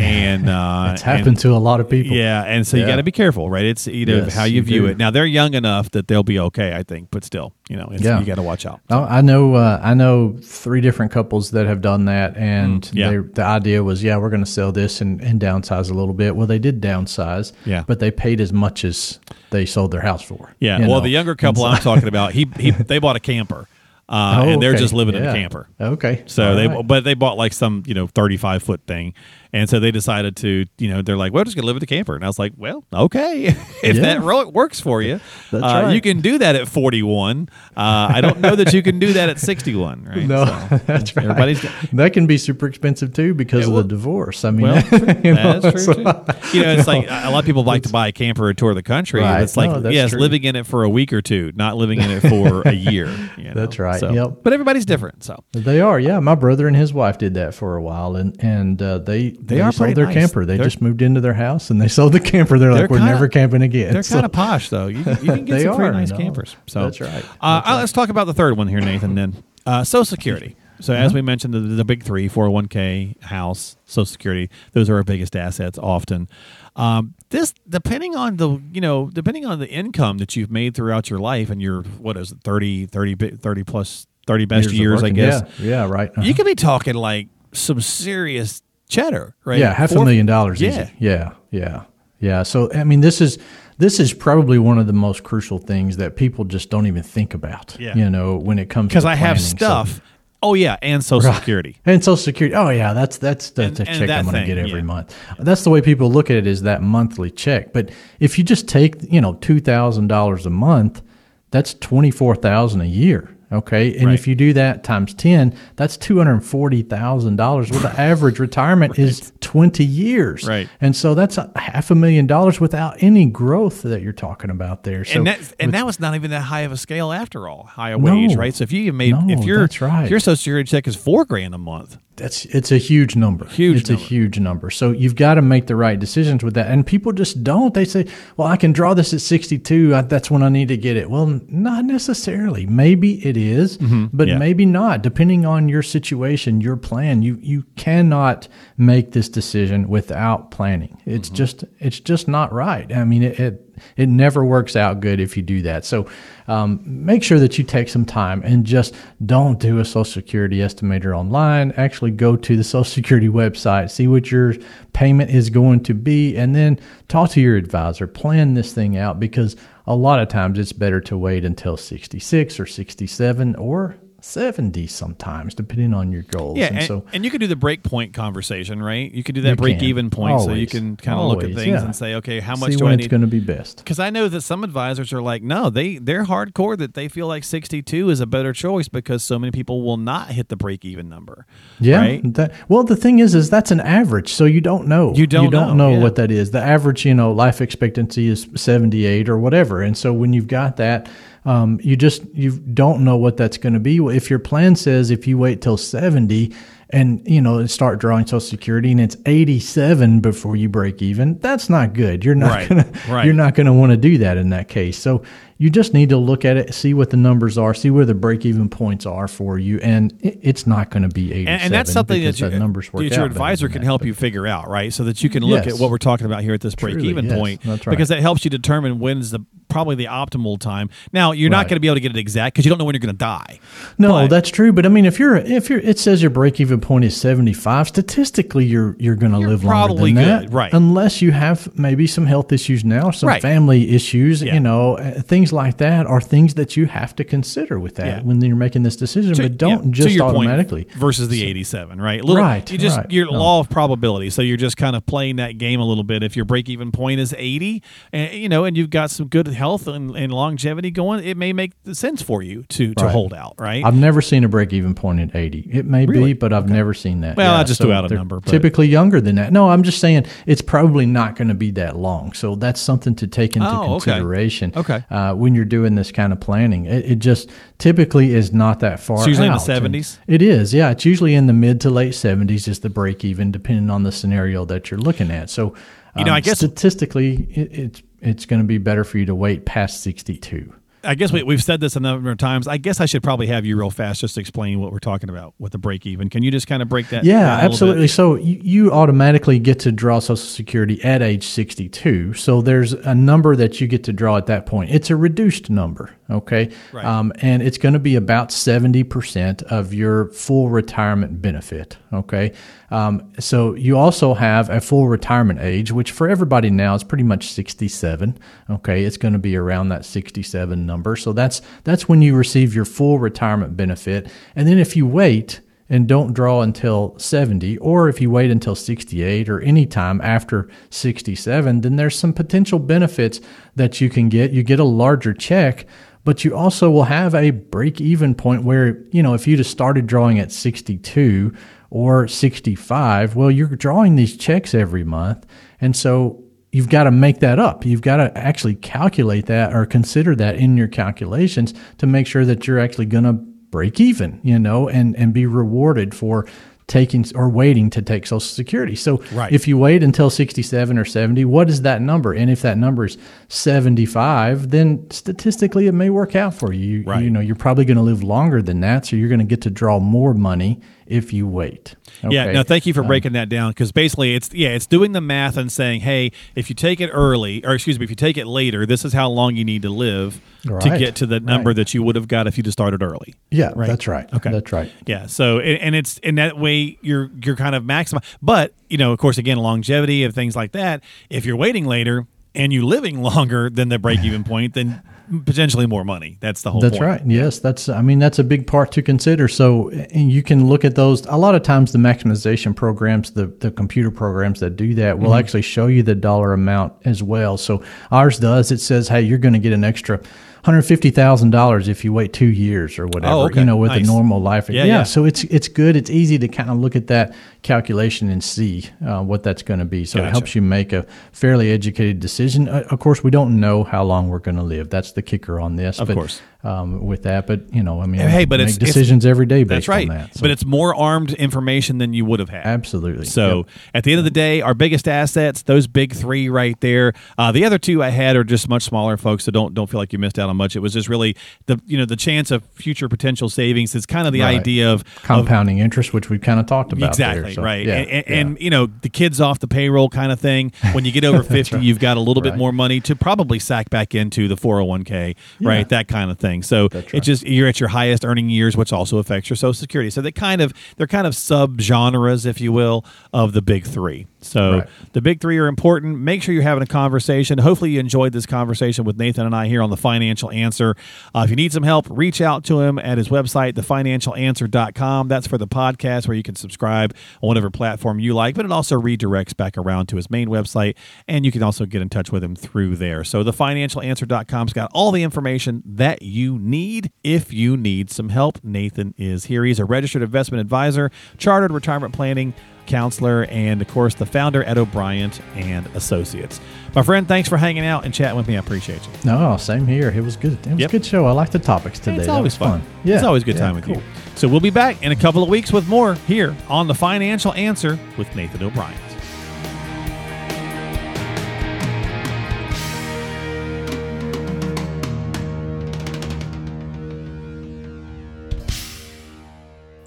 and 0.00 0.48
uh, 0.48 0.90
it's 0.92 1.02
happened 1.02 1.28
and, 1.28 1.40
to 1.40 1.50
a 1.52 1.58
lot 1.58 1.80
of 1.80 1.88
people. 1.88 2.16
Yeah, 2.16 2.44
and 2.44 2.66
so 2.66 2.76
yeah. 2.76 2.84
you 2.84 2.88
got 2.88 2.96
to 2.96 3.02
be 3.02 3.12
careful, 3.12 3.50
right? 3.50 3.64
It's 3.64 3.86
you 3.86 4.06
know 4.06 4.16
yes, 4.16 4.34
how 4.34 4.44
you, 4.44 4.56
you 4.56 4.62
view 4.62 4.80
do. 4.82 4.86
it. 4.88 4.98
Now 4.98 5.10
they're 5.10 5.26
young 5.26 5.54
enough 5.54 5.90
that 5.90 6.08
they'll 6.08 6.22
be 6.22 6.38
okay, 6.38 6.74
I 6.74 6.82
think, 6.82 7.08
but 7.10 7.24
still, 7.24 7.52
you 7.68 7.76
know, 7.76 7.88
yeah. 7.92 8.18
you 8.18 8.26
got 8.26 8.36
to 8.36 8.42
watch 8.42 8.66
out. 8.66 8.80
Oh, 8.90 9.04
I 9.04 9.20
know, 9.20 9.54
uh, 9.54 9.80
I 9.82 9.94
know 9.94 10.36
three 10.42 10.80
different 10.80 11.12
couples 11.12 11.50
that 11.52 11.66
have 11.66 11.80
done 11.80 12.06
that, 12.06 12.36
and 12.36 12.82
mm, 12.82 12.94
yeah. 12.94 13.10
they, 13.10 13.16
the 13.16 13.44
idea 13.44 13.82
was, 13.82 14.02
yeah, 14.02 14.16
we're 14.16 14.30
going 14.30 14.44
to 14.44 14.50
sell 14.50 14.72
this 14.72 15.00
and, 15.00 15.20
and 15.20 15.40
downsize 15.40 15.90
a 15.90 15.94
little 15.94 16.14
bit. 16.14 16.36
Well, 16.36 16.46
they 16.46 16.58
did 16.58 16.80
downsize, 16.80 17.52
yeah, 17.64 17.84
but 17.86 18.00
they 18.00 18.10
paid 18.10 18.40
as 18.40 18.52
much 18.52 18.84
as 18.84 19.18
they 19.50 19.66
sold 19.66 19.90
their 19.90 20.00
house 20.00 20.22
for. 20.22 20.54
Yeah, 20.60 20.78
well, 20.80 20.88
know? 20.88 21.00
the 21.00 21.10
younger 21.10 21.34
couple 21.34 21.64
I'm 21.64 21.80
talking 21.80 22.08
about, 22.08 22.32
he 22.32 22.50
he 22.58 22.70
they 22.88 22.98
bought 22.98 23.16
a 23.16 23.20
camper. 23.20 23.68
Uh, 24.08 24.42
oh, 24.42 24.48
and 24.48 24.62
they're 24.62 24.70
okay. 24.70 24.78
just 24.78 24.94
living 24.94 25.14
yeah. 25.14 25.20
in 25.20 25.26
a 25.26 25.32
camper. 25.34 25.68
Okay. 25.78 26.22
So 26.26 26.50
All 26.50 26.56
they, 26.56 26.66
right. 26.66 26.86
but 26.86 27.04
they 27.04 27.12
bought 27.12 27.36
like 27.36 27.52
some, 27.52 27.82
you 27.86 27.92
know, 27.92 28.06
35 28.06 28.62
foot 28.62 28.80
thing. 28.86 29.12
And 29.52 29.68
so 29.68 29.80
they 29.80 29.90
decided 29.90 30.36
to, 30.38 30.66
you 30.78 30.88
know, 30.88 31.00
they're 31.00 31.16
like, 31.16 31.32
well, 31.32 31.40
we're 31.40 31.44
just 31.44 31.56
going 31.56 31.62
to 31.62 31.66
live 31.66 31.76
in 31.76 31.80
the 31.80 31.86
camper. 31.86 32.14
And 32.14 32.24
I 32.24 32.26
was 32.26 32.38
like, 32.38 32.52
well, 32.56 32.84
okay. 32.92 33.46
if 33.82 33.96
yeah. 33.96 34.02
that 34.02 34.20
ro- 34.20 34.48
works 34.48 34.80
for 34.80 35.00
you, 35.00 35.14
uh, 35.52 35.58
right. 35.58 35.92
you 35.92 36.00
can 36.00 36.20
do 36.20 36.38
that 36.38 36.54
at 36.54 36.68
41. 36.68 37.48
Uh, 37.50 37.70
I 37.76 38.20
don't 38.20 38.40
know 38.40 38.54
that 38.56 38.72
you 38.72 38.82
can 38.82 38.98
do 38.98 39.14
that 39.14 39.28
at 39.28 39.38
61, 39.38 40.04
right? 40.04 40.26
No, 40.26 40.44
so, 40.44 40.76
that's 40.86 41.16
right. 41.16 41.24
Everybody's 41.24 41.62
got, 41.62 41.72
that 41.94 42.12
can 42.12 42.26
be 42.26 42.36
super 42.36 42.66
expensive 42.66 43.14
too 43.14 43.34
because 43.34 43.66
yeah, 43.66 43.72
well, 43.72 43.80
of 43.80 43.88
the 43.88 43.94
divorce. 43.94 44.44
I 44.44 44.50
mean, 44.50 44.66
well, 44.66 44.84
you 45.24 45.34
know, 45.34 45.60
that's 45.60 45.84
true 45.84 45.94
so, 45.94 45.94
too. 45.94 46.56
You 46.56 46.64
know, 46.64 46.72
it's 46.72 46.86
like 46.86 47.06
a 47.08 47.30
lot 47.30 47.40
of 47.40 47.44
people 47.44 47.64
like 47.64 47.84
to 47.84 47.88
buy 47.88 48.08
a 48.08 48.12
camper 48.12 48.48
or 48.48 48.54
tour 48.54 48.74
the 48.74 48.82
country. 48.82 49.20
Right. 49.20 49.42
It's 49.42 49.56
like, 49.56 49.70
no, 49.70 49.88
yes, 49.88 50.10
true. 50.10 50.20
living 50.20 50.44
in 50.44 50.56
it 50.56 50.66
for 50.66 50.84
a 50.84 50.88
week 50.88 51.12
or 51.12 51.22
two, 51.22 51.52
not 51.54 51.76
living 51.76 52.00
in 52.00 52.10
it 52.10 52.20
for 52.20 52.62
a 52.62 52.72
year. 52.72 53.08
You 53.36 53.44
know? 53.44 53.54
That's 53.54 53.78
right. 53.78 54.00
So, 54.00 54.12
yep. 54.12 54.38
But 54.42 54.52
everybody's 54.52 54.86
different. 54.86 55.24
So 55.24 55.42
they 55.52 55.80
are. 55.80 55.98
Yeah. 55.98 56.20
My 56.20 56.34
brother 56.34 56.66
and 56.66 56.76
his 56.76 56.92
wife 56.92 57.18
did 57.18 57.34
that 57.34 57.54
for 57.54 57.76
a 57.76 57.82
while 57.82 58.16
and, 58.16 58.36
and 58.42 58.80
uh, 58.82 58.98
they, 58.98 59.37
they, 59.40 59.56
they, 59.56 59.60
are 59.60 59.72
sold 59.72 59.94
their 59.94 60.06
nice 60.06 60.14
camper. 60.14 60.44
They 60.44 60.56
they're, 60.56 60.66
just 60.66 60.80
moved 60.80 61.02
into 61.02 61.20
their 61.20 61.34
house 61.34 61.70
and 61.70 61.80
they 61.80 61.88
sold 61.88 62.12
the 62.12 62.20
camper. 62.20 62.58
They're, 62.58 62.72
they're 62.72 62.82
like, 62.82 62.90
we're 62.90 62.98
kinda, 62.98 63.12
never 63.12 63.28
camping 63.28 63.62
again. 63.62 63.92
They're 63.92 64.02
so. 64.04 64.16
kind 64.16 64.26
of 64.26 64.32
posh, 64.32 64.68
though. 64.68 64.86
You, 64.86 64.98
you 64.98 65.04
can 65.04 65.44
get 65.44 65.62
some 65.62 65.76
pretty 65.76 65.96
nice 65.96 66.10
no, 66.10 66.16
campers. 66.16 66.56
So 66.66 66.84
that's 66.84 67.00
right. 67.00 67.24
Uh, 67.40 67.62
right. 67.64 67.76
let's 67.76 67.92
talk 67.92 68.08
about 68.08 68.24
the 68.24 68.34
third 68.34 68.56
one 68.56 68.68
here, 68.68 68.80
Nathan. 68.80 69.14
Then 69.14 69.42
uh, 69.66 69.84
Social 69.84 70.04
Security. 70.04 70.56
So 70.80 70.94
as 70.94 71.12
we 71.12 71.22
mentioned, 71.22 71.54
the, 71.54 71.60
the 71.60 71.84
big 71.84 72.04
three: 72.04 72.28
four 72.28 72.44
hundred 72.44 72.54
one 72.54 72.68
k, 72.68 73.16
house, 73.22 73.76
Social 73.84 74.06
Security. 74.06 74.48
Those 74.72 74.88
are 74.88 74.96
our 74.96 75.02
biggest 75.02 75.34
assets 75.34 75.76
often. 75.76 76.28
Um, 76.76 77.14
this 77.30 77.52
depending 77.68 78.14
on 78.14 78.36
the 78.36 78.62
you 78.72 78.80
know 78.80 79.10
depending 79.12 79.44
on 79.44 79.58
the 79.58 79.68
income 79.68 80.18
that 80.18 80.36
you've 80.36 80.52
made 80.52 80.76
throughout 80.76 81.10
your 81.10 81.18
life 81.18 81.50
and 81.50 81.60
your 81.60 81.82
what 81.82 82.16
is 82.16 82.30
it 82.30 82.38
30 82.44 82.86
30 82.86 83.36
30 83.36 83.64
plus 83.64 84.06
30 84.28 84.44
best 84.44 84.66
of 84.68 84.74
years, 84.74 85.02
I 85.02 85.10
guess. 85.10 85.42
Yeah, 85.58 85.66
yeah, 85.66 85.88
right. 85.88 86.10
Uh-huh. 86.10 86.22
You 86.22 86.34
could 86.34 86.46
be 86.46 86.54
talking 86.54 86.94
like 86.94 87.28
some 87.52 87.80
serious 87.80 88.62
cheddar, 88.88 89.34
right? 89.44 89.58
Yeah, 89.58 89.72
half 89.72 89.90
Four- 89.90 90.02
a 90.02 90.04
million 90.04 90.26
dollars. 90.26 90.60
Yeah. 90.60 90.70
easy. 90.84 90.92
yeah, 90.98 91.32
yeah, 91.50 91.84
yeah. 92.20 92.42
So 92.42 92.72
I 92.74 92.84
mean, 92.84 93.00
this 93.00 93.20
is 93.20 93.38
this 93.78 94.00
is 94.00 94.12
probably 94.12 94.58
one 94.58 94.78
of 94.78 94.86
the 94.86 94.92
most 94.92 95.22
crucial 95.22 95.58
things 95.58 95.96
that 95.98 96.16
people 96.16 96.44
just 96.44 96.70
don't 96.70 96.86
even 96.86 97.02
think 97.02 97.34
about. 97.34 97.76
Yeah. 97.78 97.94
you 97.94 98.10
know, 98.10 98.36
when 98.36 98.58
it 98.58 98.68
comes 98.70 98.88
to. 98.88 98.94
because 98.94 99.04
I 99.04 99.14
have 99.14 99.36
planning. 99.36 99.50
So- 99.50 99.56
stuff. 99.56 100.00
oh 100.42 100.54
yeah, 100.54 100.76
and 100.82 101.04
Social 101.04 101.32
Security. 101.32 101.76
and 101.86 102.02
Social 102.02 102.16
Security. 102.16 102.54
Oh 102.56 102.70
yeah, 102.70 102.92
that's 102.92 103.18
that's 103.18 103.50
the, 103.50 103.64
And- 103.64 103.76
the 103.76 103.88
and 103.88 103.98
check 103.98 104.08
that 104.08 104.18
I'm 104.20 104.24
going 104.24 104.36
to 104.40 104.46
get 104.46 104.58
every 104.58 104.80
yeah. 104.80 104.84
month. 104.84 105.14
That's 105.38 105.62
the 105.64 105.70
way 105.70 105.80
people 105.80 106.10
look 106.10 106.30
at 106.30 106.36
it 106.36 106.46
is 106.46 106.62
that 106.62 106.82
monthly 106.82 107.30
check. 107.30 107.72
But 107.72 107.90
if 108.20 108.38
you 108.38 108.44
just 108.44 108.68
take 108.68 108.96
you 109.12 109.20
know 109.20 109.34
two 109.34 109.60
thousand 109.60 110.08
dollars 110.08 110.46
a 110.46 110.50
month, 110.50 111.02
that's 111.50 111.74
twenty 111.74 112.10
four 112.10 112.34
thousand 112.34 112.80
a 112.80 112.86
year. 112.86 113.34
Okay, 113.50 113.96
and 113.96 114.06
Right. 114.08 114.14
if 114.14 114.26
you 114.28 114.34
do 114.34 114.52
that 114.52 114.84
times 114.84 115.14
ten, 115.14 115.54
that's 115.76 115.96
two 115.96 116.18
hundred 116.18 116.40
forty 116.44 116.82
thousand 116.82 117.36
dollars. 117.36 117.70
Well, 117.70 117.80
the 117.80 117.88
average 118.00 118.38
retirement 118.38 118.98
is 118.98 119.32
twenty 119.40 119.84
years. 119.84 120.46
Right. 120.46 120.68
and 120.80 120.94
so 120.94 121.14
that's 121.14 121.38
a 121.38 121.50
half 121.56 121.90
a 121.90 121.94
million 121.94 122.26
dollars 122.26 122.60
without 122.60 123.02
any 123.02 123.24
growth 123.24 123.82
that 123.82 124.02
you're 124.02 124.12
talking 124.12 124.50
about 124.50 124.82
there. 124.84 125.04
So 125.04 125.18
and 125.18 125.26
that 125.26 125.54
and 125.58 125.72
that 125.72 125.86
was 125.86 125.98
not 125.98 126.14
even 126.14 126.30
that 126.32 126.42
high 126.42 126.60
of 126.60 126.72
a 126.72 126.76
scale 126.76 127.10
after 127.12 127.48
all, 127.48 127.64
high 127.64 127.90
a 127.90 127.98
No. 127.98 128.14
wage, 128.14 128.36
right? 128.36 128.54
So 128.54 128.64
if 128.64 128.72
you 128.72 128.92
made 128.92 129.12
No, 129.12 129.24
if 129.28 129.44
your 129.44 129.66
right. 129.80 130.04
if 130.04 130.10
your 130.10 130.20
Social 130.20 130.36
Security 130.36 130.68
check 130.70 130.86
is 130.86 130.94
four 130.96 131.24
grand 131.24 131.54
a 131.54 131.58
month, 131.58 131.96
That's 132.16 132.44
it's 132.46 132.70
a 132.72 132.78
huge 132.78 133.16
number. 133.16 133.46
Huge 133.46 133.80
It's 133.80 133.88
number. 133.90 134.02
a 134.02 134.06
huge 134.06 134.38
number. 134.40 134.70
So 134.70 134.90
you've 134.90 135.14
got 135.16 135.34
to 135.34 135.42
make 135.42 135.68
the 135.68 135.76
right 135.76 135.98
decisions 135.98 136.42
with 136.44 136.54
that. 136.54 136.66
And 136.70 136.84
people 136.84 137.12
just 137.12 137.42
don't. 137.44 137.72
They 137.72 137.84
say, 137.86 138.06
"Well, 138.36 138.48
I 138.48 138.56
can 138.56 138.72
draw 138.72 138.92
this 138.92 139.14
at 139.14 139.20
62. 139.22 139.94
I, 139.94 140.02
that's 140.02 140.30
when 140.30 140.42
I 140.42 140.48
need 140.50 140.68
to 140.68 140.76
get 140.76 140.96
it." 140.98 141.08
Well, 141.08 141.40
not 141.48 141.84
necessarily. 141.86 142.66
Maybe 142.66 143.24
it 143.26 143.36
is, 143.38 143.76
but 143.78 143.86
Mm-hmm. 143.88 144.22
Yeah. 144.28 144.38
maybe 144.38 144.66
not. 144.66 145.02
Depending 145.02 145.46
on 145.46 145.68
your 145.68 145.82
situation, 145.82 146.60
your 146.60 146.76
plan, 146.76 147.22
you 147.22 147.38
you 147.42 147.64
cannot 147.76 148.48
make 148.76 149.12
this 149.12 149.28
decision 149.28 149.88
without 149.88 150.50
planning. 150.50 150.96
Mm-hmm. 151.00 151.10
It's 151.10 151.30
just 151.30 151.64
it's 151.78 152.00
just 152.00 152.28
not 152.28 152.52
right. 152.52 152.92
I 152.92 153.04
mean, 153.04 153.22
it, 153.22 153.38
it 153.40 153.67
it 153.96 154.08
never 154.08 154.44
works 154.44 154.76
out 154.76 155.00
good 155.00 155.20
if 155.20 155.36
you 155.36 155.42
do 155.42 155.62
that. 155.62 155.84
So 155.84 156.08
um, 156.46 156.80
make 156.84 157.22
sure 157.22 157.38
that 157.38 157.58
you 157.58 157.64
take 157.64 157.88
some 157.88 158.04
time 158.04 158.42
and 158.42 158.64
just 158.64 158.94
don't 159.24 159.58
do 159.58 159.78
a 159.78 159.84
Social 159.84 160.04
Security 160.04 160.58
estimator 160.58 161.16
online. 161.16 161.72
Actually, 161.72 162.12
go 162.12 162.36
to 162.36 162.56
the 162.56 162.64
Social 162.64 162.84
Security 162.84 163.28
website, 163.28 163.90
see 163.90 164.08
what 164.08 164.30
your 164.30 164.54
payment 164.92 165.30
is 165.30 165.50
going 165.50 165.82
to 165.84 165.94
be, 165.94 166.36
and 166.36 166.54
then 166.54 166.78
talk 167.08 167.30
to 167.30 167.40
your 167.40 167.56
advisor. 167.56 168.06
Plan 168.06 168.54
this 168.54 168.72
thing 168.72 168.96
out 168.96 169.20
because 169.20 169.56
a 169.86 169.94
lot 169.94 170.20
of 170.20 170.28
times 170.28 170.58
it's 170.58 170.72
better 170.72 171.00
to 171.02 171.16
wait 171.16 171.44
until 171.44 171.76
66 171.76 172.60
or 172.60 172.66
67 172.66 173.56
or 173.56 173.96
70 174.28 174.86
sometimes, 174.86 175.54
depending 175.54 175.94
on 175.94 176.12
your 176.12 176.22
goals. 176.22 176.58
yeah, 176.58 176.66
and 176.66 176.78
and, 176.78 176.86
so 176.86 177.04
and 177.12 177.24
you 177.24 177.30
could 177.30 177.40
do 177.40 177.46
the 177.46 177.56
break 177.56 177.82
point 177.82 178.12
conversation, 178.12 178.82
right? 178.82 179.10
You 179.10 179.24
could 179.24 179.34
do 179.34 179.40
that 179.42 179.56
break 179.56 179.78
can. 179.78 179.88
even 179.88 180.10
point, 180.10 180.42
so 180.42 180.52
you 180.52 180.66
can 180.66 180.96
kind 180.96 181.18
of 181.18 181.28
look 181.28 181.42
at 181.42 181.54
things 181.54 181.66
yeah. 181.66 181.84
and 181.84 181.96
say, 181.96 182.14
okay, 182.16 182.40
how 182.40 182.54
much 182.56 182.72
see 182.72 182.76
do 182.76 182.84
when 182.84 182.92
I 182.92 182.96
it's 182.96 183.08
going 183.08 183.22
to 183.22 183.26
be 183.26 183.40
best. 183.40 183.78
Because 183.78 183.98
I 183.98 184.10
know 184.10 184.28
that 184.28 184.42
some 184.42 184.64
advisors 184.64 185.12
are 185.12 185.22
like, 185.22 185.42
no, 185.42 185.70
they 185.70 185.98
they're 185.98 186.24
hardcore 186.24 186.76
that 186.78 186.94
they 186.94 187.08
feel 187.08 187.26
like 187.26 187.44
62 187.44 188.10
is 188.10 188.20
a 188.20 188.26
better 188.26 188.52
choice 188.52 188.88
because 188.88 189.22
so 189.22 189.38
many 189.38 189.50
people 189.50 189.82
will 189.82 189.96
not 189.96 190.28
hit 190.28 190.48
the 190.48 190.56
break 190.56 190.84
even 190.84 191.08
number. 191.08 191.46
Yeah. 191.80 191.98
right? 191.98 192.34
That, 192.34 192.52
well, 192.68 192.84
the 192.84 192.96
thing 192.96 193.20
is, 193.20 193.34
is 193.34 193.50
that's 193.50 193.70
an 193.70 193.80
average, 193.80 194.32
so 194.32 194.44
you 194.44 194.60
don't 194.60 194.86
know. 194.86 195.14
You 195.14 195.26
don't 195.26 195.44
You 195.46 195.50
don't 195.50 195.76
know, 195.76 195.90
know, 195.90 195.96
yeah. 195.96 196.02
what 196.02 196.16
that 196.16 196.30
is. 196.30 196.50
The 196.50 196.62
average, 196.62 197.06
you 197.06 197.14
know, 197.14 197.32
life 197.32 197.60
expectancy 197.60 198.28
is 198.28 198.46
seventy 198.54 199.06
eight 199.06 199.28
or 199.28 199.38
whatever, 199.38 199.82
and 199.82 199.96
so 199.96 200.12
when 200.12 200.32
you've 200.32 200.48
got 200.48 200.76
that, 200.76 201.08
um, 201.44 201.78
you 201.82 201.96
just 201.96 202.24
you 202.34 202.58
don't 202.58 203.04
know 203.04 203.16
what 203.16 203.36
that's 203.36 203.58
going 203.58 203.72
to 203.74 203.80
be. 203.80 203.96
If 203.98 204.30
your 204.30 204.38
plan 204.38 204.76
says 204.76 205.10
if 205.10 205.26
you 205.26 205.38
wait 205.38 205.60
till 205.62 205.76
seventy. 205.76 206.54
And 206.90 207.20
you 207.28 207.42
know, 207.42 207.66
start 207.66 207.98
drawing 207.98 208.24
Social 208.24 208.40
Security, 208.40 208.90
and 208.90 208.98
it's 208.98 209.14
eighty-seven 209.26 210.20
before 210.20 210.56
you 210.56 210.70
break 210.70 211.02
even. 211.02 211.38
That's 211.38 211.68
not 211.68 211.92
good. 211.92 212.24
You're 212.24 212.34
not 212.34 212.50
Right, 212.50 212.68
gonna, 212.70 212.92
right. 213.10 213.24
you're 213.26 213.34
not 213.34 213.54
going 213.54 213.66
to 213.66 213.74
want 213.74 213.90
to 213.92 213.98
do 213.98 214.16
that 214.16 214.38
in 214.38 214.48
that 214.50 214.68
case. 214.68 214.96
So 214.96 215.22
you 215.60 215.70
just 215.70 215.92
need 215.92 216.08
to 216.10 216.16
look 216.16 216.44
at 216.44 216.56
it, 216.56 216.72
see 216.72 216.94
what 216.94 217.10
the 217.10 217.16
numbers 217.16 217.58
are, 217.58 217.74
see 217.74 217.90
where 217.90 218.04
the 218.04 218.14
break-even 218.14 218.68
points 218.68 219.04
are 219.06 219.26
for 219.28 219.58
you, 219.58 219.78
and 219.80 220.12
it, 220.22 220.38
it's 220.40 220.66
not 220.66 220.90
going 220.90 221.02
to 221.02 221.08
be 221.08 221.32
eighty-seven. 221.32 221.48
and, 221.48 221.62
and 221.64 221.74
that's 221.74 221.92
something 221.92 222.22
that, 222.22 222.38
you, 222.40 222.48
the 222.48 222.58
numbers 222.58 222.92
work 222.92 223.02
that 223.08 223.16
your 223.16 223.26
advisor 223.26 223.68
can 223.68 223.80
that. 223.80 223.84
help 223.86 224.04
you 224.04 224.14
figure 224.14 224.46
out, 224.46 224.68
right? 224.68 224.92
So 224.92 225.04
that 225.04 225.22
you 225.22 225.28
can 225.30 225.42
look 225.42 225.64
Yes. 225.66 225.74
at 225.74 225.80
what 225.80 225.90
we're 225.90 225.98
talking 225.98 226.26
about 226.26 226.42
here 226.42 226.54
at 226.54 226.60
this 226.60 226.74
break 226.74 226.94
Truly, 226.94 227.08
even 227.08 227.26
yes, 227.26 227.34
point, 227.38 227.62
that's 227.62 227.86
right. 227.86 227.92
because 227.92 228.08
that 228.08 228.20
helps 228.20 228.44
you 228.44 228.50
determine 228.50 228.98
when's 229.00 229.30
the 229.32 229.40
probably 229.68 229.94
the 229.96 230.06
optimal 230.06 230.58
time. 230.58 230.88
Now 231.12 231.32
you're 231.32 231.50
not 231.50 231.66
going 231.68 231.76
to 231.76 231.80
be 231.80 231.88
able 231.88 231.96
to 231.96 232.00
get 232.00 232.10
it 232.12 232.16
exact 232.16 232.54
because 232.54 232.64
you 232.64 232.70
don't 232.70 232.78
know 232.78 232.86
when 232.86 232.94
you're 232.94 233.00
going 233.00 233.14
to 233.14 233.18
die. 233.18 233.60
No, 233.98 234.08
But- 234.12 234.28
that's 234.28 234.48
true. 234.48 234.72
But 234.72 234.86
I 234.86 234.88
mean, 234.88 235.04
if 235.04 235.18
you're 235.18 235.36
if 235.36 235.68
you're, 235.68 235.80
it 235.80 235.98
says 235.98 236.22
your 236.22 236.30
break 236.30 236.60
even 236.60 236.80
point 236.80 237.04
is 237.04 237.16
seventy 237.16 237.52
five. 237.52 237.88
Statistically, 237.88 238.64
you're 238.64 238.96
you're 238.98 239.16
going 239.16 239.32
to 239.32 239.38
live 239.38 239.64
longer 239.64 239.94
than 239.94 240.14
good, 240.14 240.24
that, 240.48 240.52
right. 240.52 240.72
Unless 240.72 241.20
you 241.20 241.32
have 241.32 241.76
maybe 241.78 242.06
some 242.06 242.26
health 242.26 242.52
issues 242.52 242.84
now, 242.84 243.10
some 243.10 243.28
Right. 243.28 243.42
family 243.42 243.90
issues, 243.90 244.42
Yeah. 244.42 244.54
you 244.54 244.60
know, 244.60 244.96
uh, 244.98 245.20
things 245.48 245.52
like 245.52 245.76
that 245.78 246.06
are 246.06 246.20
things 246.20 246.54
that 246.54 246.76
you 246.76 246.86
have 246.86 247.14
to 247.16 247.24
consider 247.24 247.78
with 247.78 247.94
that 247.96 248.06
Yeah. 248.06 248.20
when 248.22 248.40
you're 248.40 248.56
making 248.56 248.82
this 248.82 248.96
decision. 248.96 249.34
To- 249.34 249.42
but 249.42 249.56
don't 249.58 249.86
yeah, 249.86 249.90
just 250.04 250.20
automatically. 250.20 250.86
versus 250.96 251.28
the 251.28 251.44
87 251.44 252.00
right 252.00 252.22
little, 252.24 252.42
Right, 252.42 252.70
you 252.70 252.78
just 252.78 252.96
right. 252.98 253.10
your 253.10 253.26
No. 253.30 253.38
law 253.38 253.60
of 253.60 253.70
probability 253.70 254.30
so 254.30 254.42
you're 254.42 254.56
just 254.56 254.76
kind 254.76 254.94
of 254.96 255.04
playing 255.06 255.36
that 255.36 255.58
game 255.58 255.80
a 255.80 255.84
little 255.84 256.04
bit 256.04 256.22
if 256.22 256.36
your 256.36 256.44
break 256.44 256.68
even 256.68 256.92
point 256.92 257.20
is 257.20 257.34
80 257.36 257.82
and 258.12 258.32
you 258.34 258.48
know 258.48 258.64
and 258.64 258.76
you've 258.76 258.90
got 258.90 259.10
some 259.10 259.26
good 259.28 259.46
health 259.48 259.86
and, 259.86 260.14
and 260.16 260.32
longevity 260.32 260.90
going 260.90 261.24
it 261.24 261.36
may 261.36 261.52
make 261.52 261.72
sense 261.92 262.20
for 262.22 262.42
you 262.42 262.64
to 262.70 262.94
to 262.94 263.04
Right. 263.04 263.12
hold 263.12 263.32
out 263.34 263.54
right 263.58 263.84
I've 263.84 263.96
never 263.96 264.20
seen 264.20 264.44
a 264.44 264.48
break 264.48 264.72
even 264.72 264.94
point 264.94 265.20
at 265.20 265.34
80. 265.34 265.68
It 265.72 265.86
may 265.86 266.04
Really? 266.06 266.32
be, 266.34 266.38
but 266.38 266.52
I've 266.52 266.68
never 266.68 266.92
seen 266.94 267.20
that. 267.20 267.36
Well, 267.36 267.54
I 267.54 267.64
just 267.64 267.80
threw 267.80 267.92
out 267.92 268.10
a 268.10 268.14
number, 268.14 268.40
but- 268.40 268.50
Typically 268.50 268.88
younger 268.88 269.20
than 269.20 269.36
that. 269.36 269.52
No, 269.52 269.70
I'm 269.70 269.82
just 269.82 269.98
saying 269.98 270.26
it's 270.46 270.60
probably 270.62 271.06
not 271.06 271.36
going 271.36 271.48
to 271.48 271.54
be 271.54 271.70
that 271.72 271.96
long. 271.96 272.32
So 272.32 272.54
that's 272.54 272.80
something 272.80 273.14
to 273.16 273.26
take 273.26 273.56
into 273.56 273.68
Oh, 273.68 273.94
okay. 273.94 274.12
consideration 274.12 274.72
Okay. 274.76 275.04
uh, 275.10 275.34
when 275.38 275.54
you're 275.54 275.64
doing 275.64 275.94
this 275.94 276.12
kind 276.12 276.32
of 276.32 276.40
planning. 276.40 276.86
It, 276.86 277.04
it 277.12 277.18
just 277.20 277.50
typically 277.78 278.34
is 278.34 278.52
not 278.52 278.80
that 278.80 279.00
far 279.00 279.18
It's 279.18 279.26
usually 279.26 279.46
in 279.46 279.52
the 279.54 279.58
out. 279.60 279.68
And 279.68 279.94
70s? 279.94 280.18
It 280.26 280.42
is, 280.42 280.74
yeah. 280.74 280.90
It's 280.90 281.04
usually 281.04 281.34
in 281.34 281.46
the 281.46 281.52
mid 281.52 281.80
to 281.82 281.90
late 281.90 282.12
70s 282.12 282.68
is 282.68 282.80
the 282.80 282.90
break 282.90 283.24
even, 283.24 283.50
depending 283.50 283.90
on 283.90 284.02
the 284.02 284.12
scenario 284.12 284.64
that 284.66 284.90
you're 284.90 285.00
looking 285.00 285.30
at. 285.30 285.50
So, 285.50 285.74
You 286.16 286.24
know, 286.24 286.32
um, 286.32 286.36
I 286.36 286.40
guess- 286.40 286.58
statistically, 286.58 287.48
it, 287.50 287.78
it's 287.78 288.02
it's 288.20 288.46
going 288.46 288.60
to 288.60 288.66
be 288.66 288.78
better 288.78 289.04
for 289.04 289.18
you 289.18 289.26
to 289.26 289.34
wait 289.34 289.64
past 289.64 290.00
62. 290.02 290.74
I 291.08 291.14
guess 291.14 291.32
we, 291.32 291.42
we've 291.42 291.62
said 291.62 291.80
this 291.80 291.96
a 291.96 292.00
number 292.00 292.30
of 292.30 292.36
times. 292.36 292.68
I 292.68 292.76
guess 292.76 293.00
I 293.00 293.06
should 293.06 293.22
probably 293.22 293.46
have 293.46 293.64
you 293.64 293.78
real 293.78 293.90
fast 293.90 294.20
just 294.20 294.36
explain 294.36 294.78
what 294.78 294.92
we're 294.92 294.98
talking 294.98 295.30
about 295.30 295.54
with 295.58 295.72
the 295.72 295.78
break 295.78 296.04
even. 296.04 296.28
Can 296.28 296.42
you 296.42 296.50
just 296.50 296.66
kind 296.66 296.82
of 296.82 296.90
break 296.90 297.08
that? 297.08 297.24
Yeah, 297.24 297.48
absolutely. 297.48 298.02
bit? 298.02 298.10
So 298.10 298.34
you, 298.34 298.60
you 298.62 298.92
automatically 298.92 299.58
get 299.58 299.78
to 299.80 299.92
draw 299.92 300.18
Social 300.18 300.36
Security 300.36 301.02
at 301.02 301.22
age 301.22 301.46
62. 301.46 302.34
So 302.34 302.60
there's 302.60 302.92
a 302.92 303.14
number 303.14 303.56
that 303.56 303.80
you 303.80 303.86
get 303.86 304.04
to 304.04 304.12
draw 304.12 304.36
at 304.36 304.46
that 304.46 304.66
point. 304.66 304.90
It's 304.90 305.08
a 305.08 305.16
reduced 305.16 305.70
number, 305.70 306.14
okay? 306.28 306.70
Right. 306.92 307.06
Um, 307.06 307.32
and 307.40 307.62
it's 307.62 307.78
going 307.78 307.94
to 307.94 307.98
be 307.98 308.14
about 308.14 308.50
70% 308.50 309.62
of 309.62 309.94
your 309.94 310.28
full 310.32 310.68
retirement 310.68 311.40
benefit, 311.40 311.96
okay? 312.12 312.52
Um, 312.90 313.32
so 313.38 313.74
you 313.74 313.98
also 313.98 314.34
have 314.34 314.70
a 314.70 314.80
full 314.80 315.08
retirement 315.08 315.60
age, 315.60 315.92
which 315.92 316.10
for 316.10 316.28
everybody 316.28 316.70
now 316.70 316.94
is 316.94 317.04
pretty 317.04 317.24
much 317.24 317.50
67, 317.52 318.38
okay? 318.70 319.04
It's 319.04 319.18
going 319.18 319.34
to 319.34 319.38
be 319.38 319.56
around 319.56 319.90
that 319.90 320.04
67 320.04 320.86
number. 320.86 321.16
So 321.16 321.32
that's 321.32 321.60
that's 321.84 322.08
when 322.08 322.22
you 322.22 322.34
receive 322.34 322.74
your 322.74 322.86
full 322.86 323.18
retirement 323.18 323.76
benefit. 323.76 324.30
And 324.56 324.66
then 324.66 324.78
if 324.78 324.96
you 324.96 325.06
wait, 325.06 325.60
and 325.90 326.06
don't 326.06 326.34
draw 326.34 326.60
until 326.60 327.18
70, 327.18 327.78
or 327.78 328.08
if 328.08 328.20
you 328.20 328.30
wait 328.30 328.50
until 328.50 328.74
68 328.74 329.48
or 329.48 329.60
any 329.60 329.86
time 329.86 330.20
after 330.20 330.68
67, 330.90 331.80
then 331.80 331.96
there's 331.96 332.18
some 332.18 332.32
potential 332.32 332.78
benefits 332.78 333.40
that 333.74 334.00
you 334.00 334.10
can 334.10 334.28
get. 334.28 334.52
You 334.52 334.62
get 334.62 334.80
a 334.80 334.84
larger 334.84 335.32
check, 335.32 335.86
but 336.24 336.44
you 336.44 336.54
also 336.54 336.90
will 336.90 337.04
have 337.04 337.34
a 337.34 337.50
break 337.50 338.00
even 338.02 338.34
point 338.34 338.64
where, 338.64 339.02
you 339.12 339.22
know, 339.22 339.32
if 339.32 339.46
you 339.46 339.56
just 339.56 339.70
started 339.70 340.06
drawing 340.06 340.38
at 340.38 340.52
62 340.52 341.54
or 341.90 342.28
65, 342.28 343.34
well, 343.36 343.50
you're 343.50 343.68
drawing 343.68 344.16
these 344.16 344.36
checks 344.36 344.74
every 344.74 345.04
month. 345.04 345.46
And 345.80 345.96
so 345.96 346.42
you've 346.72 346.88
got 346.90 347.04
to 347.04 347.10
make 347.10 347.40
that 347.40 347.58
up. 347.58 347.86
You've 347.86 348.02
got 348.02 348.18
to 348.18 348.36
actually 348.36 348.74
calculate 348.74 349.46
that 349.46 349.74
or 349.74 349.86
consider 349.86 350.36
that 350.36 350.56
in 350.56 350.76
your 350.76 350.88
calculations 350.88 351.72
to 351.98 352.06
make 352.06 352.26
sure 352.26 352.44
that 352.44 352.66
you're 352.66 352.78
actually 352.78 353.06
going 353.06 353.24
to 353.24 353.32
break 353.32 354.00
even, 354.00 354.40
you 354.42 354.58
know, 354.58 354.88
and 354.88 355.14
and 355.16 355.32
be 355.34 355.46
rewarded 355.46 356.14
for 356.14 356.46
taking 356.86 357.22
or 357.34 357.50
waiting 357.50 357.90
to 357.90 358.00
take 358.00 358.24
Social 358.26 358.40
Security. 358.40 358.96
So 358.96 359.22
Right. 359.34 359.52
if 359.52 359.68
you 359.68 359.76
wait 359.76 360.02
until 360.02 360.30
67 360.30 360.96
or 360.98 361.04
70, 361.04 361.44
what 361.44 361.68
is 361.68 361.82
that 361.82 362.00
number? 362.00 362.32
And 362.32 362.50
if 362.50 362.62
that 362.62 362.78
number 362.78 363.04
is 363.04 363.18
75, 363.48 364.70
then 364.70 365.06
statistically 365.10 365.86
it 365.86 365.92
may 365.92 366.08
work 366.10 366.34
out 366.34 366.54
for 366.54 366.72
you. 366.72 366.98
You- 367.00 367.04
Right. 367.06 367.22
You 367.24 367.30
know, 367.30 367.40
you're 367.40 367.56
probably 367.56 367.84
going 367.84 367.96
to 367.98 368.02
live 368.02 368.22
longer 368.22 368.62
than 368.62 368.80
that, 368.80 369.06
so 369.06 369.16
you're 369.16 369.28
going 369.28 369.38
to 369.40 369.44
get 369.44 369.60
to 369.62 369.70
draw 369.70 369.98
more 370.00 370.32
money 370.34 370.80
if 371.08 371.32
you 371.32 371.48
wait. 371.48 371.96
Yeah, 372.28 372.52
no, 372.52 372.62
thank 372.62 372.84
you 372.84 372.92
for 372.92 373.00
um, 373.00 373.06
breaking 373.06 373.32
that 373.32 373.48
down 373.48 373.70
because 373.70 373.92
basically 373.92 374.34
it's 374.34 374.52
yeah, 374.52 374.70
it's 374.70 374.86
doing 374.86 375.12
the 375.12 375.20
math 375.20 375.56
and 375.56 375.72
saying, 375.72 376.02
hey, 376.02 376.32
if 376.54 376.68
you 376.68 376.74
take 376.74 377.00
it 377.00 377.08
early, 377.08 377.64
or 377.64 377.74
excuse 377.74 377.98
me, 377.98 378.04
if 378.04 378.10
you 378.10 378.16
take 378.16 378.36
it 378.36 378.46
later, 378.46 378.84
this 378.84 379.04
is 379.04 379.12
how 379.12 379.28
long 379.28 379.56
you 379.56 379.64
need 379.64 379.82
to 379.82 379.88
live 379.88 380.40
to 380.64 380.98
get 380.98 381.16
to 381.16 381.26
the 381.26 381.40
number 381.40 381.70
right. 381.70 381.76
that 381.76 381.94
you 381.94 382.02
would 382.02 382.14
have 382.16 382.28
got 382.28 382.46
if 382.46 382.56
you 382.56 382.62
just 382.62 382.76
started 382.76 383.02
early. 383.02 383.34
Yeah, 383.50 383.72
Right. 383.74 383.86
that's 383.88 384.06
right. 384.06 384.32
Okay. 384.34 384.50
That's 384.50 384.70
right. 384.72 384.92
Yeah. 385.06 385.26
So 385.26 385.58
and, 385.58 385.78
and 385.80 385.94
it's 385.94 386.18
in 386.18 386.34
that 386.34 386.58
way 386.58 386.98
you're 387.00 387.30
you're 387.42 387.56
kind 387.56 387.74
of 387.74 387.84
maximum. 387.84 388.22
But 388.42 388.74
you 388.88 388.98
know, 388.98 389.12
of 389.12 389.18
course, 389.18 389.38
again, 389.38 389.56
longevity 389.58 390.24
of 390.24 390.34
things 390.34 390.54
like 390.54 390.72
that. 390.72 391.02
If 391.30 391.46
you're 391.46 391.56
waiting 391.56 391.86
later 391.86 392.26
and 392.54 392.72
you 392.72 392.84
living 392.84 393.22
longer 393.22 393.70
than 393.70 393.88
the 393.88 393.98
break 393.98 394.20
even 394.20 394.44
point, 394.44 394.74
then 394.74 395.02
potentially 395.44 395.86
more 395.86 396.04
money. 396.04 396.38
That's 396.40 396.62
the 396.62 396.70
whole. 396.70 396.80
That's 396.80 396.98
point. 396.98 397.06
right. 397.08 397.22
Yes, 397.26 397.58
that's. 397.58 397.88
I 397.88 398.02
mean, 398.02 398.18
that's 398.18 398.38
a 398.38 398.44
big 398.44 398.66
part 398.66 398.92
to 398.92 399.02
consider. 399.02 399.48
So, 399.48 399.90
and 399.90 400.30
you 400.30 400.42
can 400.42 400.68
look 400.68 400.84
at 400.84 400.94
those. 400.94 401.24
A 401.26 401.36
lot 401.36 401.54
of 401.54 401.62
times, 401.62 401.92
the 401.92 401.98
maximization 401.98 402.74
programs, 402.74 403.32
the 403.32 403.46
the 403.46 403.70
computer 403.70 404.10
programs 404.10 404.60
that 404.60 404.70
do 404.76 404.94
that, 404.94 405.18
will 405.18 405.30
Mm-hmm. 405.30 405.38
actually 405.38 405.62
show 405.62 405.86
you 405.86 406.02
the 406.02 406.14
dollar 406.14 406.52
amount 406.52 406.92
as 407.04 407.22
well. 407.22 407.56
So 407.56 407.82
ours 408.10 408.38
does. 408.38 408.70
It 408.72 408.80
says, 408.80 409.08
hey, 409.08 409.22
you're 409.22 409.38
going 409.38 409.54
to 409.54 409.58
get 409.60 409.72
an 409.72 409.84
extra. 409.84 410.20
Hundred 410.64 410.82
fifty 410.82 411.10
thousand 411.10 411.50
dollars 411.50 411.86
if 411.86 412.04
you 412.04 412.12
wait 412.12 412.32
two 412.32 412.48
years 412.48 412.98
or 412.98 413.06
whatever, 413.06 413.32
Oh, 413.32 413.40
okay. 413.44 413.60
you 413.60 413.64
know, 413.64 413.76
with 413.76 413.92
Nice. 413.92 414.02
a 414.02 414.06
normal 414.06 414.40
life. 414.42 414.68
Yeah, 414.68 414.84
yeah. 414.84 415.02
So 415.04 415.24
it's 415.24 415.44
it's 415.44 415.68
good. 415.68 415.94
It's 415.94 416.10
easy 416.10 416.36
to 416.40 416.48
kind 416.48 416.68
of 416.68 416.78
look 416.78 416.96
at 416.96 417.06
that 417.06 417.34
calculation 417.62 418.28
and 418.28 418.42
see 418.42 418.84
uh, 419.06 419.22
what 419.22 419.44
that's 419.44 419.62
going 419.62 419.78
to 419.78 419.86
be. 419.86 420.04
So 420.04 420.18
Gotcha. 420.18 420.28
it 420.28 420.32
helps 420.32 420.54
you 420.56 420.60
make 420.62 420.92
a 420.92 421.06
fairly 421.32 421.70
educated 421.70 422.18
decision. 422.20 422.68
Uh, 422.68 422.82
of 422.90 422.98
course, 422.98 423.22
we 423.22 423.30
don't 423.30 423.60
know 423.60 423.84
how 423.84 424.02
long 424.02 424.28
we're 424.28 424.40
going 424.40 424.56
to 424.56 424.62
live. 424.64 424.90
That's 424.90 425.12
the 425.18 425.22
kicker 425.22 425.60
on 425.60 425.76
this. 425.76 425.98
Of 425.98 426.08
but, 426.08 426.14
course. 426.14 426.40
Um, 426.64 427.06
with 427.06 427.22
that. 427.22 427.46
But 427.46 427.72
you 427.72 427.82
know, 427.82 428.00
I 428.00 428.06
mean, 428.06 428.20
Hey, 428.20 428.44
but 428.44 428.58
make 428.60 428.64
it's- 428.68 428.76
it's- 428.76 428.88
decisions 428.94 429.24
every 429.24 429.46
day 429.46 429.62
based 429.62 429.68
That's 429.68 429.88
right. 429.88 430.08
on 430.10 430.16
that. 430.16 430.34
So 430.34 430.40
But 430.42 430.50
it's 430.50 430.64
more 430.64 430.94
armed 430.94 431.32
information 431.34 431.98
than 431.98 432.12
you 432.14 432.24
would 432.24 432.40
have 432.40 432.48
had. 432.48 432.66
absolutely 432.66 433.26
So 433.26 433.58
Yep. 433.58 433.66
at 433.94 434.04
the 434.04 434.12
end 434.12 434.18
of 434.18 434.24
the 434.24 434.30
day, 434.30 434.60
our 434.60 434.74
biggest 434.74 435.06
assets, 435.08 435.62
those 435.62 435.86
big 435.86 436.12
three 436.12 436.48
right 436.48 436.78
there. 436.80 437.12
Uh, 437.36 437.52
the 437.52 437.64
other 437.64 437.78
two 437.78 438.02
I 438.02 438.08
had 438.10 438.34
are 438.36 438.44
just 438.44 438.68
much 438.68 438.82
smaller, 438.82 439.16
folks. 439.16 439.44
So 439.44 439.52
don't 439.52 439.72
don't 439.74 439.88
feel 439.88 440.00
like 440.00 440.12
you 440.12 440.18
missed 440.18 440.38
out 440.38 440.48
on 440.48 440.56
much. 440.56 440.74
It 440.74 440.80
was 440.80 440.92
just 440.92 441.08
really 441.08 441.36
the 441.66 441.80
you 441.86 441.96
know 441.96 442.04
the 442.04 442.16
chance 442.16 442.50
of 442.50 442.64
future 442.74 443.08
potential 443.08 443.48
savings. 443.48 443.94
Is 443.94 444.04
kind 444.06 444.26
of 444.26 444.32
the 444.32 444.40
Right. 444.40 444.58
idea 444.58 444.92
of 444.92 445.00
of- 445.02 445.22
compounding 445.22 445.78
interest, 445.78 446.12
which 446.12 446.28
we've 446.30 446.40
kind 446.40 446.58
of 446.58 446.66
talked 446.66 446.92
about. 446.92 447.16
there. 447.16 447.30
Exactly 447.30 447.54
So, 447.54 447.62
right, 447.62 447.86
yeah, 447.86 447.94
and, 447.94 448.10
and, 448.10 448.24
yeah. 448.28 448.36
and, 448.36 448.58
you 448.60 448.70
know 448.70 448.88
the 449.02 449.08
kids 449.08 449.40
off 449.40 449.60
the 449.60 449.68
payroll 449.68 450.08
kind 450.08 450.32
of 450.32 450.40
thing. 450.40 450.72
When 450.92 451.04
you 451.04 451.12
get 451.12 451.24
over 451.24 451.42
fifty, 451.44 451.78
you've 451.80 452.00
got 452.00 452.16
a 452.16 452.20
little 452.20 452.42
bit 452.42 452.56
more 452.56 452.72
money 452.72 453.00
to 453.00 453.14
probably 453.14 453.58
sack 453.60 453.90
back 453.90 454.14
into 454.14 454.48
the 454.48 454.56
four 454.56 454.76
hundred 454.76 454.88
one 454.88 455.04
k, 455.04 455.34
right? 455.60 455.88
That 455.88 456.08
kind 456.08 456.30
of 456.30 456.38
thing. 456.38 456.47
So 456.62 456.88
That's 456.88 457.06
it 457.08 457.12
right. 457.14 457.22
just 457.22 457.46
you're 457.46 457.68
at 457.68 457.80
your 457.80 457.88
highest 457.90 458.24
earning 458.24 458.48
years, 458.50 458.76
which 458.76 458.92
also 458.92 459.18
affects 459.18 459.48
your 459.50 459.56
Social 459.56 459.74
Security. 459.74 460.10
So 460.10 460.20
they 460.20 460.32
kind 460.32 460.60
of 460.60 460.72
they're 460.96 461.06
kind 461.06 461.26
of 461.26 461.34
sub 461.36 461.80
genres, 461.80 462.46
if 462.46 462.60
you 462.60 462.72
will, 462.72 463.04
of 463.32 463.52
the 463.52 463.62
big 463.62 463.84
three. 463.86 464.26
So 464.40 464.78
Right. 464.78 464.88
the 465.12 465.20
big 465.20 465.40
three 465.40 465.58
are 465.58 465.66
important. 465.66 466.18
Make 466.20 466.42
sure 466.42 466.54
you're 466.54 466.62
having 466.62 466.82
a 466.82 466.86
conversation. 466.86 467.58
Hopefully, 467.58 467.90
you 467.92 468.00
enjoyed 468.00 468.32
this 468.32 468.46
conversation 468.46 469.04
with 469.04 469.18
Nathan 469.18 469.44
and 469.46 469.54
I 469.54 469.66
here 469.66 469.82
on 469.82 469.90
the 469.90 469.96
Financial 469.96 470.50
Answer. 470.52 470.94
Uh, 471.34 471.42
if 471.44 471.50
you 471.50 471.56
need 471.56 471.72
some 471.72 471.82
help, 471.82 472.06
reach 472.08 472.40
out 472.40 472.62
to 472.64 472.80
him 472.80 472.98
at 473.00 473.18
his 473.18 473.28
website, 473.28 473.72
thefinancialanswer.com. 473.74 475.26
That's 475.28 475.46
for 475.48 475.58
the 475.58 475.66
podcast 475.66 476.28
where 476.28 476.36
you 476.36 476.44
can 476.44 476.54
subscribe 476.54 477.14
on 477.42 477.48
whatever 477.48 477.68
platform 477.70 478.20
you 478.20 478.32
like, 478.34 478.54
but 478.54 478.64
it 478.64 478.70
also 478.70 479.00
redirects 479.00 479.56
back 479.56 479.76
around 479.76 480.06
to 480.06 480.16
his 480.16 480.30
main 480.30 480.48
website, 480.48 480.94
and 481.26 481.44
you 481.44 481.50
can 481.50 481.62
also 481.64 481.84
get 481.84 482.00
in 482.00 482.08
touch 482.08 482.30
with 482.30 482.44
him 482.44 482.54
through 482.54 482.94
there. 482.96 483.24
So 483.24 483.42
thefinancialanswer.com's 483.42 484.72
got 484.72 484.88
all 484.94 485.10
the 485.10 485.22
information 485.24 485.82
that 485.84 486.22
you 486.22 486.37
need 486.46 487.10
if 487.24 487.52
you 487.52 487.76
need 487.76 488.10
some 488.10 488.28
help. 488.28 488.58
Nathan 488.62 489.14
is 489.18 489.46
here. 489.46 489.64
He's 489.64 489.78
a 489.80 489.84
registered 489.84 490.22
investment 490.22 490.60
advisor, 490.60 491.10
chartered 491.38 491.72
retirement 491.72 492.14
planning 492.14 492.54
counselor, 492.86 493.44
and 493.50 493.82
of 493.82 493.88
course 493.88 494.14
the 494.14 494.24
founder 494.24 494.62
Ed 494.64 494.78
O'Brien 494.78 495.30
and 495.54 495.86
Associates. 495.88 496.58
My 496.94 497.02
friend, 497.02 497.28
thanks 497.28 497.46
for 497.48 497.58
hanging 497.58 497.84
out 497.84 498.04
and 498.06 498.14
chatting 498.14 498.36
with 498.36 498.48
me. 498.48 498.56
I 498.56 498.60
appreciate 498.60 499.00
you. 499.06 499.12
no, 499.30 499.56
same 499.58 499.86
here. 499.86 500.08
It 500.10 500.22
was 500.22 500.36
good. 500.36 500.54
It 500.66 500.70
was 500.70 500.78
Yep. 500.80 500.88
a 500.88 500.92
good 500.92 501.04
show. 501.04 501.26
I 501.26 501.32
like 501.32 501.50
the 501.50 501.58
topics 501.58 501.98
today. 501.98 502.16
It's 502.18 502.28
always 502.28 502.58
was 502.58 502.68
fun. 502.68 502.82
Yeah, 503.04 503.16
It's 503.16 503.24
always 503.24 503.42
a 503.42 503.46
good 503.46 503.56
Yeah, 503.56 503.60
time 503.62 503.74
with 503.74 503.84
cool. 503.84 503.96
you. 503.96 504.02
So 504.36 504.48
we'll 504.48 504.60
be 504.60 504.70
back 504.70 505.02
in 505.02 505.12
a 505.12 505.16
couple 505.16 505.42
of 505.42 505.48
weeks 505.50 505.70
with 505.72 505.86
more 505.88 506.14
here 506.26 506.56
on 506.68 506.86
the 506.86 506.94
Financial 506.94 507.52
Answer 507.54 507.98
with 508.16 508.34
Nathan 508.34 508.62
O'Brien. 508.62 508.94